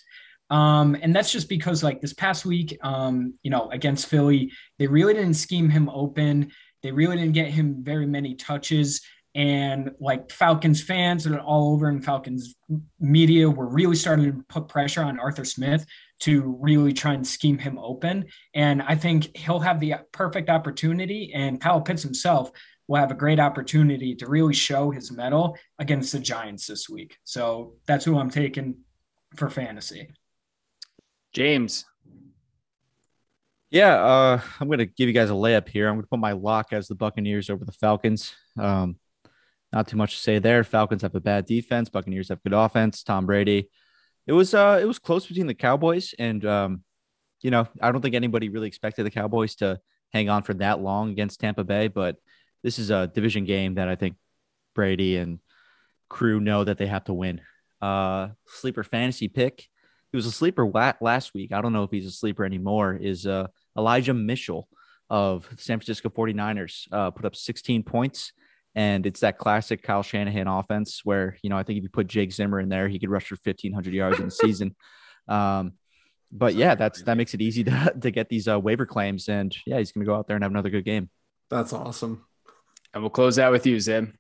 [0.52, 4.86] Um, and that's just because, like this past week, um, you know, against Philly, they
[4.86, 6.52] really didn't scheme him open.
[6.84, 9.02] They really didn't get him very many touches.
[9.34, 12.54] And like Falcons fans and all over in Falcons
[13.00, 15.88] media were really starting to put pressure on Arthur Smith
[16.20, 18.26] to really try and scheme him open.
[18.54, 21.32] And I think he'll have the perfect opportunity.
[21.34, 22.52] And Kyle Pitts himself
[22.88, 27.18] will have a great opportunity to really show his mettle against the Giants this week.
[27.24, 28.78] So that's who I'm taking
[29.36, 30.10] for fantasy.
[31.34, 31.86] James.
[33.72, 35.88] Yeah, uh, I'm going to give you guys a layup here.
[35.88, 38.36] I'm going to put my lock as the Buccaneers over the Falcons.
[38.60, 38.98] Um,
[39.72, 40.64] not too much to say there.
[40.64, 41.90] Falcons have a bad defense.
[41.90, 43.02] Buccaneers have good offense.
[43.02, 43.70] Tom Brady.
[44.28, 46.84] It was uh, it was close between the Cowboys and um,
[47.42, 49.82] you know I don't think anybody really expected the Cowboys to
[50.14, 52.18] hang on for that long against Tampa Bay, but
[52.64, 54.16] this is a division game that I think
[54.74, 55.40] Brady and
[56.10, 57.42] crew know that they have to win.
[57.82, 59.68] Uh, sleeper fantasy pick.
[60.12, 60.66] He was a sleeper
[61.02, 61.52] last week.
[61.52, 62.96] I don't know if he's a sleeper anymore.
[62.96, 63.48] Is uh,
[63.78, 64.68] Elijah Mitchell
[65.10, 68.32] of San Francisco 49ers, uh, put up 16 points.
[68.76, 72.08] And it's that classic Kyle Shanahan offense where, you know, I think if you put
[72.08, 74.76] Jake Zimmer in there, he could rush for 1,500 yards in the season.
[75.28, 75.74] Um,
[76.32, 79.30] but yeah, that's that makes it easy to, to get these uh, waiver claims.
[79.30, 81.10] And yeah, he's going to go out there and have another good game.
[81.50, 82.26] That's awesome.
[82.94, 84.18] And we'll close out with you, Zim.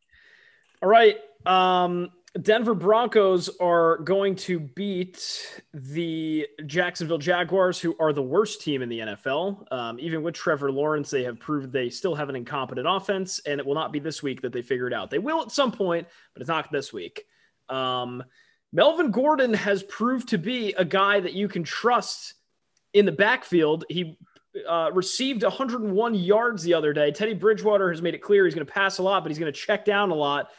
[0.81, 1.17] All right.
[1.45, 2.09] Um,
[2.41, 8.89] Denver Broncos are going to beat the Jacksonville Jaguars, who are the worst team in
[8.89, 9.71] the NFL.
[9.71, 13.59] Um, even with Trevor Lawrence, they have proved they still have an incompetent offense, and
[13.59, 15.11] it will not be this week that they figure it out.
[15.11, 17.23] They will at some point, but it's not this week.
[17.69, 18.23] Um,
[18.71, 22.33] Melvin Gordon has proved to be a guy that you can trust
[22.93, 23.85] in the backfield.
[23.89, 24.17] He
[24.67, 27.11] uh, received 101 yards the other day.
[27.11, 29.51] Teddy Bridgewater has made it clear he's going to pass a lot, but he's going
[29.51, 30.49] to check down a lot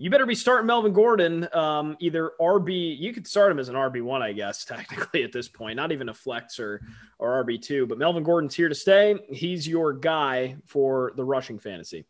[0.00, 2.96] you better be starting Melvin Gordon, um, either RB.
[2.96, 5.90] You could start him as an RB one, I guess, technically at this point, not
[5.92, 6.80] even a flex or
[7.18, 7.84] or RB two.
[7.86, 9.16] But Melvin Gordon's here to stay.
[9.28, 12.06] He's your guy for the rushing fantasy.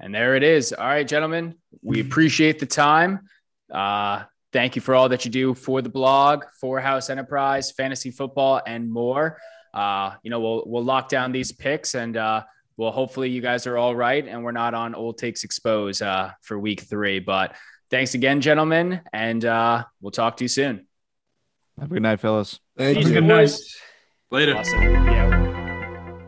[0.00, 0.72] And there it is.
[0.72, 3.28] All right, gentlemen, we appreciate the time.
[3.70, 4.24] Uh,
[4.56, 8.62] thank you for all that you do for the blog, for House Enterprise, fantasy football,
[8.66, 9.38] and more.
[9.74, 12.16] Uh, you know, we'll we'll lock down these picks and.
[12.16, 12.42] Uh,
[12.78, 16.32] well, hopefully you guys are all right and we're not on old takes expose uh,
[16.42, 17.20] for week three.
[17.20, 17.56] But
[17.90, 20.86] thanks again, gentlemen, and uh, we'll talk to you soon.
[21.80, 22.60] Have a good night, fellas.
[22.76, 23.14] Thank Peace, you.
[23.14, 23.50] good night.
[24.30, 24.56] Later.
[24.56, 24.82] Awesome.
[24.82, 26.18] Yeah.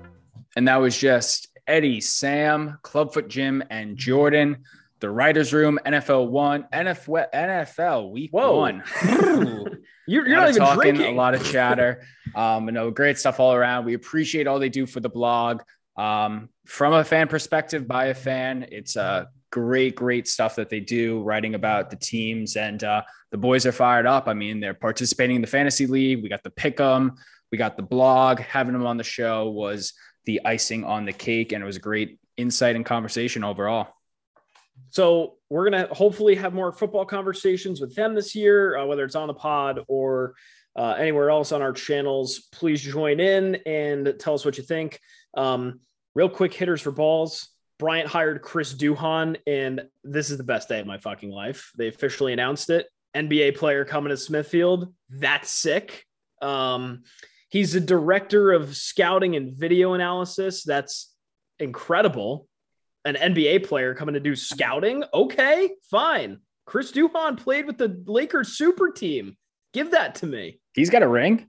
[0.56, 4.64] And that was just Eddie, Sam, Clubfoot Jim, and Jordan.
[5.00, 8.56] The writers' room, NFL one, NFL, NFL week Whoa.
[8.56, 8.82] one.
[10.08, 11.14] You're, you're not even talking, drinking.
[11.14, 12.02] a lot of chatter.
[12.34, 13.86] Um, you know, great stuff all around.
[13.86, 15.62] We appreciate all they do for the blog.
[15.96, 20.78] Um, from a fan perspective, by a fan, it's uh, great, great stuff that they
[20.78, 24.28] do, writing about the teams, and uh, the boys are fired up.
[24.28, 26.22] I mean, they're participating in the fantasy league.
[26.22, 27.16] We got the pick pick 'em,
[27.50, 28.40] we got the blog.
[28.40, 29.94] Having them on the show was
[30.26, 33.88] the icing on the cake, and it was a great insight and conversation overall.
[34.90, 39.14] So we're gonna hopefully have more football conversations with them this year, uh, whether it's
[39.14, 40.34] on the pod or
[40.76, 42.48] uh, anywhere else on our channels.
[42.52, 45.00] Please join in and tell us what you think.
[45.36, 45.80] Um,
[46.14, 47.48] real quick hitters for balls.
[47.78, 51.70] Bryant hired Chris Duhon, and this is the best day of my fucking life.
[51.76, 52.86] They officially announced it.
[53.14, 54.92] NBA player coming to Smithfield.
[55.10, 56.04] That's sick.
[56.42, 57.02] Um,
[57.48, 60.64] he's a director of scouting and video analysis.
[60.64, 61.12] That's
[61.58, 62.48] incredible
[63.04, 65.04] an NBA player coming to do scouting.
[65.14, 66.38] Okay, fine.
[66.66, 69.36] Chris Duhon played with the Lakers super team.
[69.72, 70.60] Give that to me.
[70.74, 71.48] He's got a ring.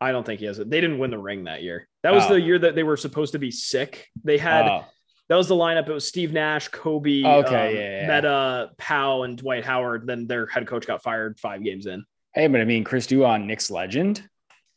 [0.00, 0.70] I don't think he has it.
[0.70, 1.86] They didn't win the ring that year.
[2.02, 2.34] That was Oh.
[2.34, 4.06] the year that they were supposed to be sick.
[4.24, 4.84] They had Oh,
[5.28, 5.88] that was the lineup.
[5.88, 8.06] It was Steve Nash, Kobe, Okay, um, yeah, yeah, yeah.
[8.06, 10.06] Metta, Powell, and Dwight Howard.
[10.06, 12.04] Then their head coach got fired five games in.
[12.34, 14.26] hey, but I mean, Chris Duhon, Knicks legend.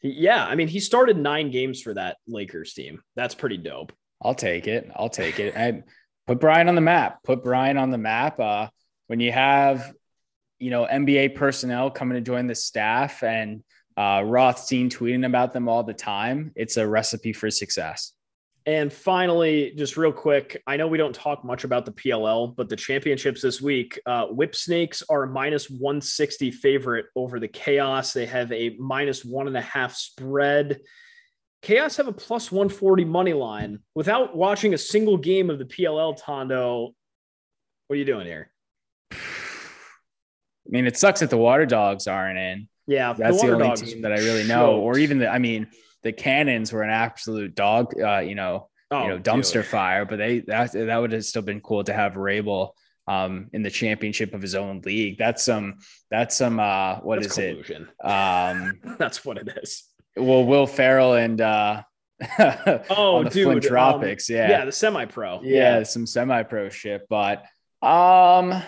[0.01, 3.01] Yeah, I mean, he started nine games for that Lakers team.
[3.15, 3.93] That's pretty dope.
[4.23, 4.89] I'll take it.
[4.95, 5.53] I'll take it.
[5.55, 5.83] And
[6.27, 7.23] put Brian on the map.
[7.23, 8.39] Put Brian on the map.
[8.39, 8.67] Uh,
[9.07, 9.93] when you have,
[10.59, 13.63] you know, NBA personnel coming to join the staff and
[13.97, 18.13] uh, Rothstein tweeting about them all the time, it's a recipe for success.
[18.65, 22.69] And finally, just real quick, I know we don't talk much about the PLL, but
[22.69, 28.13] the championships this week, uh, Whip Snakes are minus 160 favorite over the Chaos.
[28.13, 30.79] They have a minus one and a half spread.
[31.63, 33.79] Chaos have a plus 140 money line.
[33.95, 36.93] Without watching a single game of the PLL, Tondo,
[37.87, 38.51] what are you doing here?
[39.11, 39.17] I
[40.69, 42.67] mean, it sucks that the Water Dogs aren't in.
[42.85, 44.75] Yeah, That's the, Water only team that I really know.
[44.77, 45.67] Or even the, I mean,
[46.03, 49.65] the Cannons were an absolute dog, uh, you know, Oh, you know, dumpster dude.
[49.65, 50.05] fire.
[50.05, 52.69] But they that that would have still been cool to have Rabil
[53.07, 55.17] um in the championship of his own league.
[55.17, 55.79] That's some
[56.11, 57.87] that's some uh what That's is collusion.
[58.03, 58.05] it?
[58.05, 59.83] Um That's what it is.
[60.15, 61.83] Well Will Ferrell and uh
[62.89, 64.29] Oh, the dude, Flint um, Tropics.
[64.29, 64.65] Yeah, yeah.
[64.65, 65.41] the semi-pro.
[65.43, 65.83] yeah.
[65.83, 67.07] some semi-pro shit.
[67.09, 67.43] But
[67.81, 68.61] um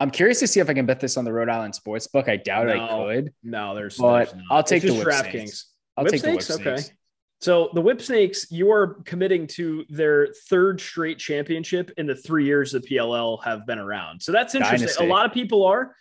[0.00, 2.28] I'm curious to see if I can bet this on the Rhode Island sports book.
[2.28, 3.96] I doubt I could, No, there's.
[3.96, 4.42] but there's.
[4.50, 5.64] I'll take It's the DraftKings.
[5.96, 6.48] I'll Whip take snakes?
[6.48, 6.76] the Whip Okay.
[6.82, 6.96] Snakes.
[7.40, 12.44] So the Whip Snakes, you are committing to their third straight championship in the three
[12.46, 14.20] years the PLL have been around.
[14.22, 14.78] So that's interesting.
[14.80, 15.04] Dynasty.
[15.04, 15.94] A lot of people are,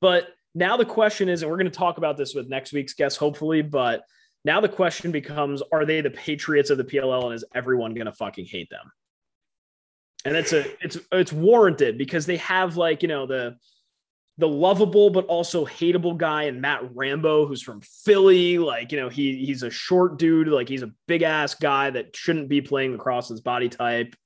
[0.00, 2.94] but now the question is, and we're going to talk about this with next week's
[2.94, 3.62] guest, hopefully.
[3.62, 4.02] But
[4.44, 8.06] now the question becomes: Are they the Patriots of the PLL, and is everyone going
[8.06, 8.92] to fucking hate them?
[10.24, 13.56] And it's a it's it's warranted because they have like you know the
[14.40, 18.58] the lovable but also hateable guy and Matt Rambo, who's from Philly.
[18.58, 22.16] Like, you know, he he's a short dude, like he's a big ass guy that
[22.16, 24.16] shouldn't be playing across his body type.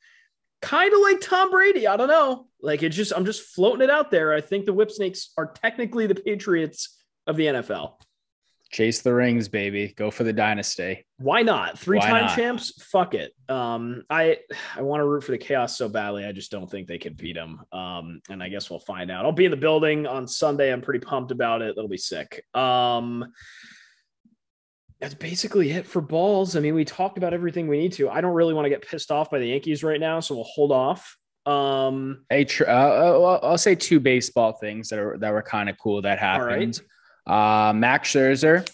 [0.62, 1.86] Kind of like Tom Brady.
[1.86, 2.46] I don't know.
[2.64, 4.32] Like it's just I'm just floating it out there.
[4.32, 7.96] I think the Whip Snakes are technically the Patriots of the NFL.
[8.70, 9.92] Chase the rings, baby.
[9.96, 11.06] Go for the dynasty.
[11.18, 11.78] Why not?
[11.78, 12.34] Three time not?
[12.34, 12.82] champs?
[12.82, 13.32] Fuck it.
[13.50, 14.38] Um, I
[14.74, 16.24] I want to root for the chaos so badly.
[16.24, 17.60] I just don't think they can beat them.
[17.70, 19.26] Um, and I guess we'll find out.
[19.26, 20.72] I'll be in the building on Sunday.
[20.72, 21.76] I'm pretty pumped about it.
[21.76, 22.44] That'll be sick.
[22.54, 23.26] Um,
[25.00, 26.56] that's basically it for balls.
[26.56, 28.08] I mean, we talked about everything we need to.
[28.08, 30.44] I don't really want to get pissed off by the Yankees right now, so we'll
[30.44, 31.18] hold off.
[31.46, 35.68] Um, Hey, tr- uh, uh, I'll say two baseball things that are that were kind
[35.68, 36.52] of cool that All right.
[36.52, 36.80] happened.
[37.26, 38.68] Uh, Max Scherzer,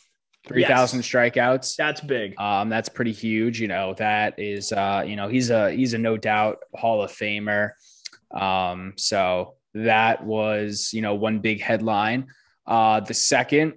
[0.47, 1.77] three thousand strikeouts.
[1.77, 2.39] that's big.
[2.41, 3.61] Um, that's pretty huge.
[3.61, 7.11] You know, that is, uh, you know, he's a he's a no doubt Hall of
[7.13, 7.71] Famer.
[8.31, 12.29] Um, so that was, you know, one big headline.
[12.67, 13.75] Uh, the second,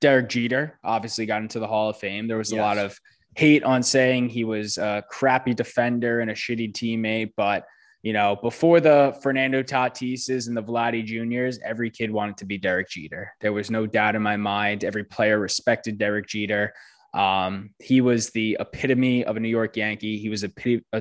[0.00, 2.26] Derek Jeter obviously got into the Hall of Fame.
[2.28, 2.62] There was a Yes.
[2.62, 2.98] lot of
[3.36, 7.64] hate on saying he was a crappy defender and a shitty teammate, but
[8.04, 12.58] you know, before the Fernando Tatises and the Vladdy Juniors, every kid wanted to be
[12.58, 13.32] Derek Jeter.
[13.40, 14.84] There was no doubt in my mind.
[14.84, 16.74] Every player respected Derek Jeter.
[17.14, 20.18] Um, he was the epitome of a New York Yankee.
[20.18, 20.48] He was uh,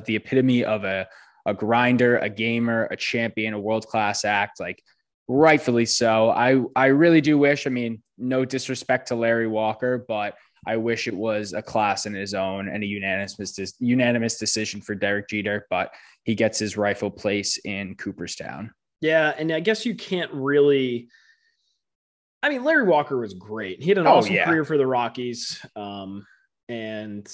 [0.06, 1.06] the epitome of a,
[1.46, 4.62] a grinder, a gamer, a champion, a world class act.
[4.62, 4.82] Like
[5.28, 6.30] rightfully so.
[6.30, 7.68] I I really do wish.
[7.68, 10.36] I mean, no disrespect to Larry Walker, but
[10.66, 13.50] I wish it was a class in his own and a unanimous
[13.80, 15.66] unanimous decision for Derek Jeter.
[15.70, 15.94] But
[16.24, 18.72] he gets his rightful place in Cooperstown.
[19.02, 21.10] Yeah, and I guess you can't really.
[22.42, 23.82] I mean, Larry Walker was great.
[23.82, 24.46] He had an Oh, awesome yeah.
[24.46, 26.26] career for the Rockies, um,
[26.68, 27.28] and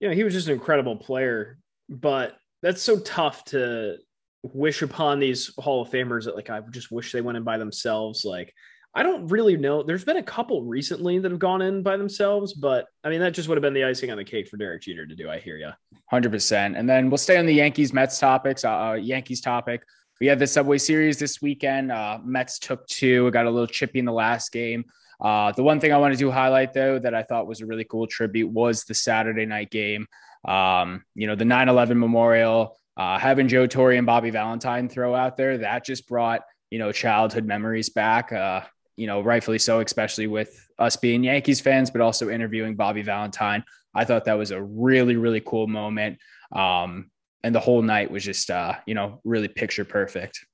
[0.00, 1.58] you know he was just an incredible player.
[1.88, 3.96] But that's so tough to
[4.42, 7.58] wish upon these Hall of Famers that like I just wish they went in by
[7.58, 8.24] themselves.
[8.24, 8.52] Like
[8.94, 9.82] I don't really know.
[9.82, 13.32] There's been a couple recently that have gone in by themselves, but I mean that
[13.32, 15.30] just would have been the icing on the cake for Derek Jeter to do.
[15.30, 15.70] I hear you.
[16.10, 16.76] Hundred percent.
[16.76, 18.64] And then we'll stay on the Yankees Mets topics.
[18.64, 19.82] Uh, uh, Yankees topic.
[20.20, 21.90] We had the Subway Series this weekend.
[21.90, 23.30] Uh, Mets took two.
[23.30, 24.84] Got a little chippy in the last game.
[25.20, 27.84] Uh, the one thing I wanted to highlight though that I thought was a really
[27.84, 30.06] cool tribute was the Saturday night game.
[30.46, 32.76] Um, you know, the 9/11 memorial.
[32.94, 36.92] Uh, having Joe Torre and Bobby Valentine throw out there that just brought you know
[36.92, 38.32] childhood memories back.
[38.32, 38.60] Uh,
[38.96, 43.64] you know, rightfully so, especially with us being Yankees fans, but also interviewing Bobby Valentine.
[43.94, 46.18] I thought that was a really, really cool moment.
[46.52, 47.10] Um,
[47.42, 50.44] and the whole night was just, uh, you know, really picture perfect.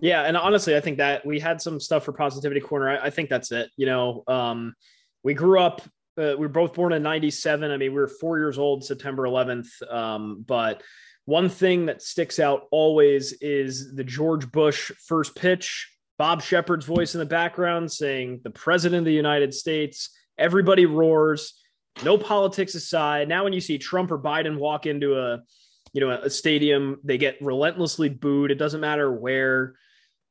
[0.00, 2.90] Yeah, and honestly, I think that we had some stuff for Positivity Corner.
[2.90, 3.70] I, I think that's it.
[3.76, 4.74] You know, um,
[5.24, 5.82] we grew up.
[6.16, 7.70] Uh, we were both born in '97.
[7.70, 9.92] I mean, we were four years old September 11th.
[9.92, 10.82] Um, but
[11.24, 15.90] one thing that sticks out always is the George Bush first pitch.
[16.18, 21.54] Bob Sheppard's voice in the background saying, "The President of the United States." Everybody roars.
[22.04, 23.28] No politics aside.
[23.28, 25.42] Now, when you see Trump or Biden walk into a
[25.92, 29.74] you know a stadium they get relentlessly booed it doesn't matter where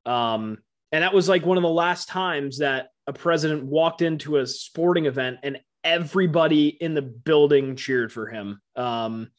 [0.06, 0.58] um
[0.92, 4.48] and that was like one of the last times that a president walked into a
[4.48, 9.30] sporting event and everybody in the building cheered for him um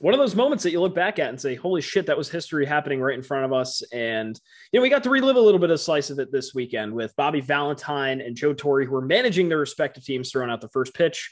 [0.00, 2.28] one of those moments that you look back at and say holy shit that was
[2.28, 3.82] history happening right in front of us.
[3.92, 4.38] And
[4.72, 6.92] you know we got to relive a little bit of slice of it this weekend
[6.92, 10.68] with bobby valentine and joe torre who were managing their respective teams throwing out the
[10.68, 11.30] first pitch.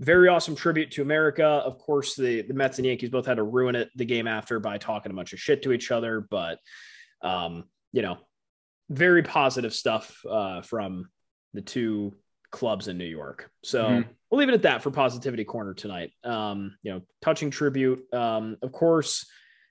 [0.00, 1.44] Very awesome tribute to America.
[1.44, 4.58] Of course, the, the Mets and Yankees both had to ruin it the game after
[4.58, 6.58] by talking a bunch of shit to each other, but
[7.22, 8.18] um, you know,
[8.90, 11.08] very positive stuff uh, from
[11.54, 12.14] the two
[12.52, 13.50] clubs in New York.
[13.64, 14.08] So Mhm.
[14.30, 16.12] we'll leave it at that for Positivity Corner tonight.
[16.22, 18.06] Um, you know, touching tribute.
[18.14, 19.26] Um, of course,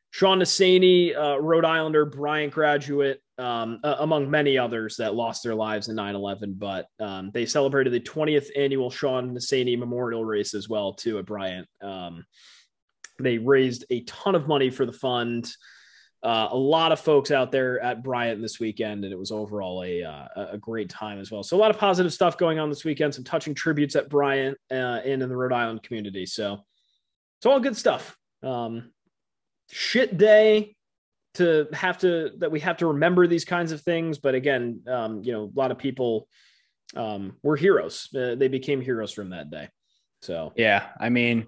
[0.10, 5.56] Sean Nassaney, uh, Rhode Islander, Bryant graduate, um, uh, among many others that lost their
[5.56, 6.56] lives in 9 11.
[6.56, 11.26] But um, they celebrated the 20th annual Sean Nassaney Memorial Race as well, too, at
[11.26, 11.68] Bryant.
[11.82, 12.26] Um,
[13.20, 15.50] they raised a ton of money for the fund.
[16.24, 19.84] Uh, a lot of folks out there at Bryant this weekend, and it was overall
[19.84, 21.42] a uh, a great time as well.
[21.42, 23.16] So a lot of positive stuff going on this weekend.
[23.16, 26.28] Some touching tributes at Bryant uh, and in the Rhode Island community.
[26.28, 26.64] So
[27.40, 28.16] it's all good stuff.
[28.44, 28.92] Um,
[29.72, 30.76] shit day
[31.36, 35.24] to have to that we have to remember these kinds of things, but again, um,
[35.24, 36.28] you know, a lot of people
[36.96, 38.10] um, were heroes.
[38.16, 39.70] Uh, they became heroes from that day.
[40.22, 40.90] So Yeah.
[41.00, 41.48] I mean,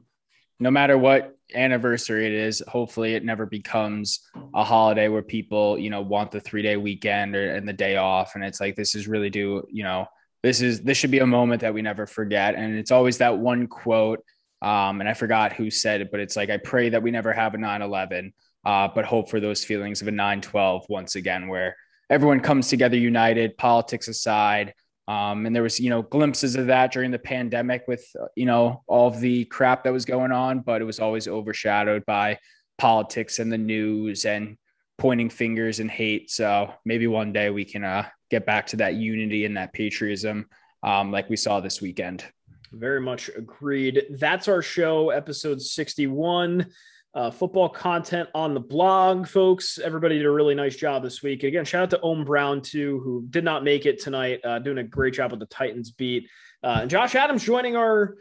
[0.59, 4.21] no matter what anniversary it is, hopefully it never becomes
[4.53, 7.97] a holiday where people, you know, want the three day weekend or, and the day
[7.97, 8.35] off.
[8.35, 10.05] And it's like, this is really do, you know,
[10.41, 12.55] this is, this should be a moment that we never forget.
[12.55, 14.23] And it's always that one quote.
[14.61, 17.33] Um, and I forgot who said it, but it's like, I pray that we never
[17.33, 18.33] have a 9 11,
[18.65, 21.75] uh, but hope for those feelings of a 9 12 once again, where
[22.09, 24.73] everyone comes together united, politics aside.
[25.07, 28.45] Um, and there was, you know, glimpses of that during the pandemic with, uh, you
[28.45, 32.39] know, all of the crap that was going on, but it was always overshadowed by
[32.77, 34.57] politics and the news and
[34.97, 36.31] pointing fingers and hate.
[36.31, 40.47] So maybe one day we can uh, get back to that unity and that patriotism.
[40.83, 42.25] um, like we saw this weekend.
[42.71, 44.03] Very much agreed.
[44.11, 46.67] That's our show, episode 61.
[47.15, 49.77] Uh, football content on the blog, folks.
[49.77, 51.43] Everybody did a really nice job this week.
[51.43, 54.57] And again, shout out to Ohm Brown, too, who did not make it tonight, uh,
[54.57, 56.27] doing a great job with the Titans beat.
[56.63, 58.15] Uh, and Josh Adams joining our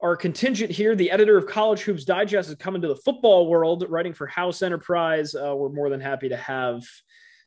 [0.00, 3.84] our contingent here, the editor of College Hoops Digest, is coming to the football world,
[3.88, 5.34] writing for House Enterprise.
[5.34, 6.84] Uh, we're more than happy to have,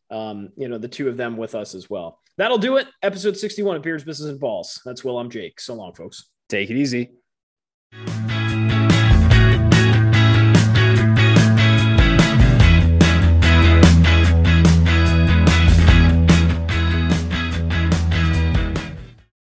[0.09, 2.19] um, you know, the two of them with us as well.
[2.37, 2.87] That'll do it.
[3.01, 4.81] Episode 61 of Beers, Business, and Balls.
[4.83, 5.17] That's Will.
[5.17, 5.61] I'm Jake.
[5.61, 6.25] So long, folks.
[6.49, 7.11] Take it easy.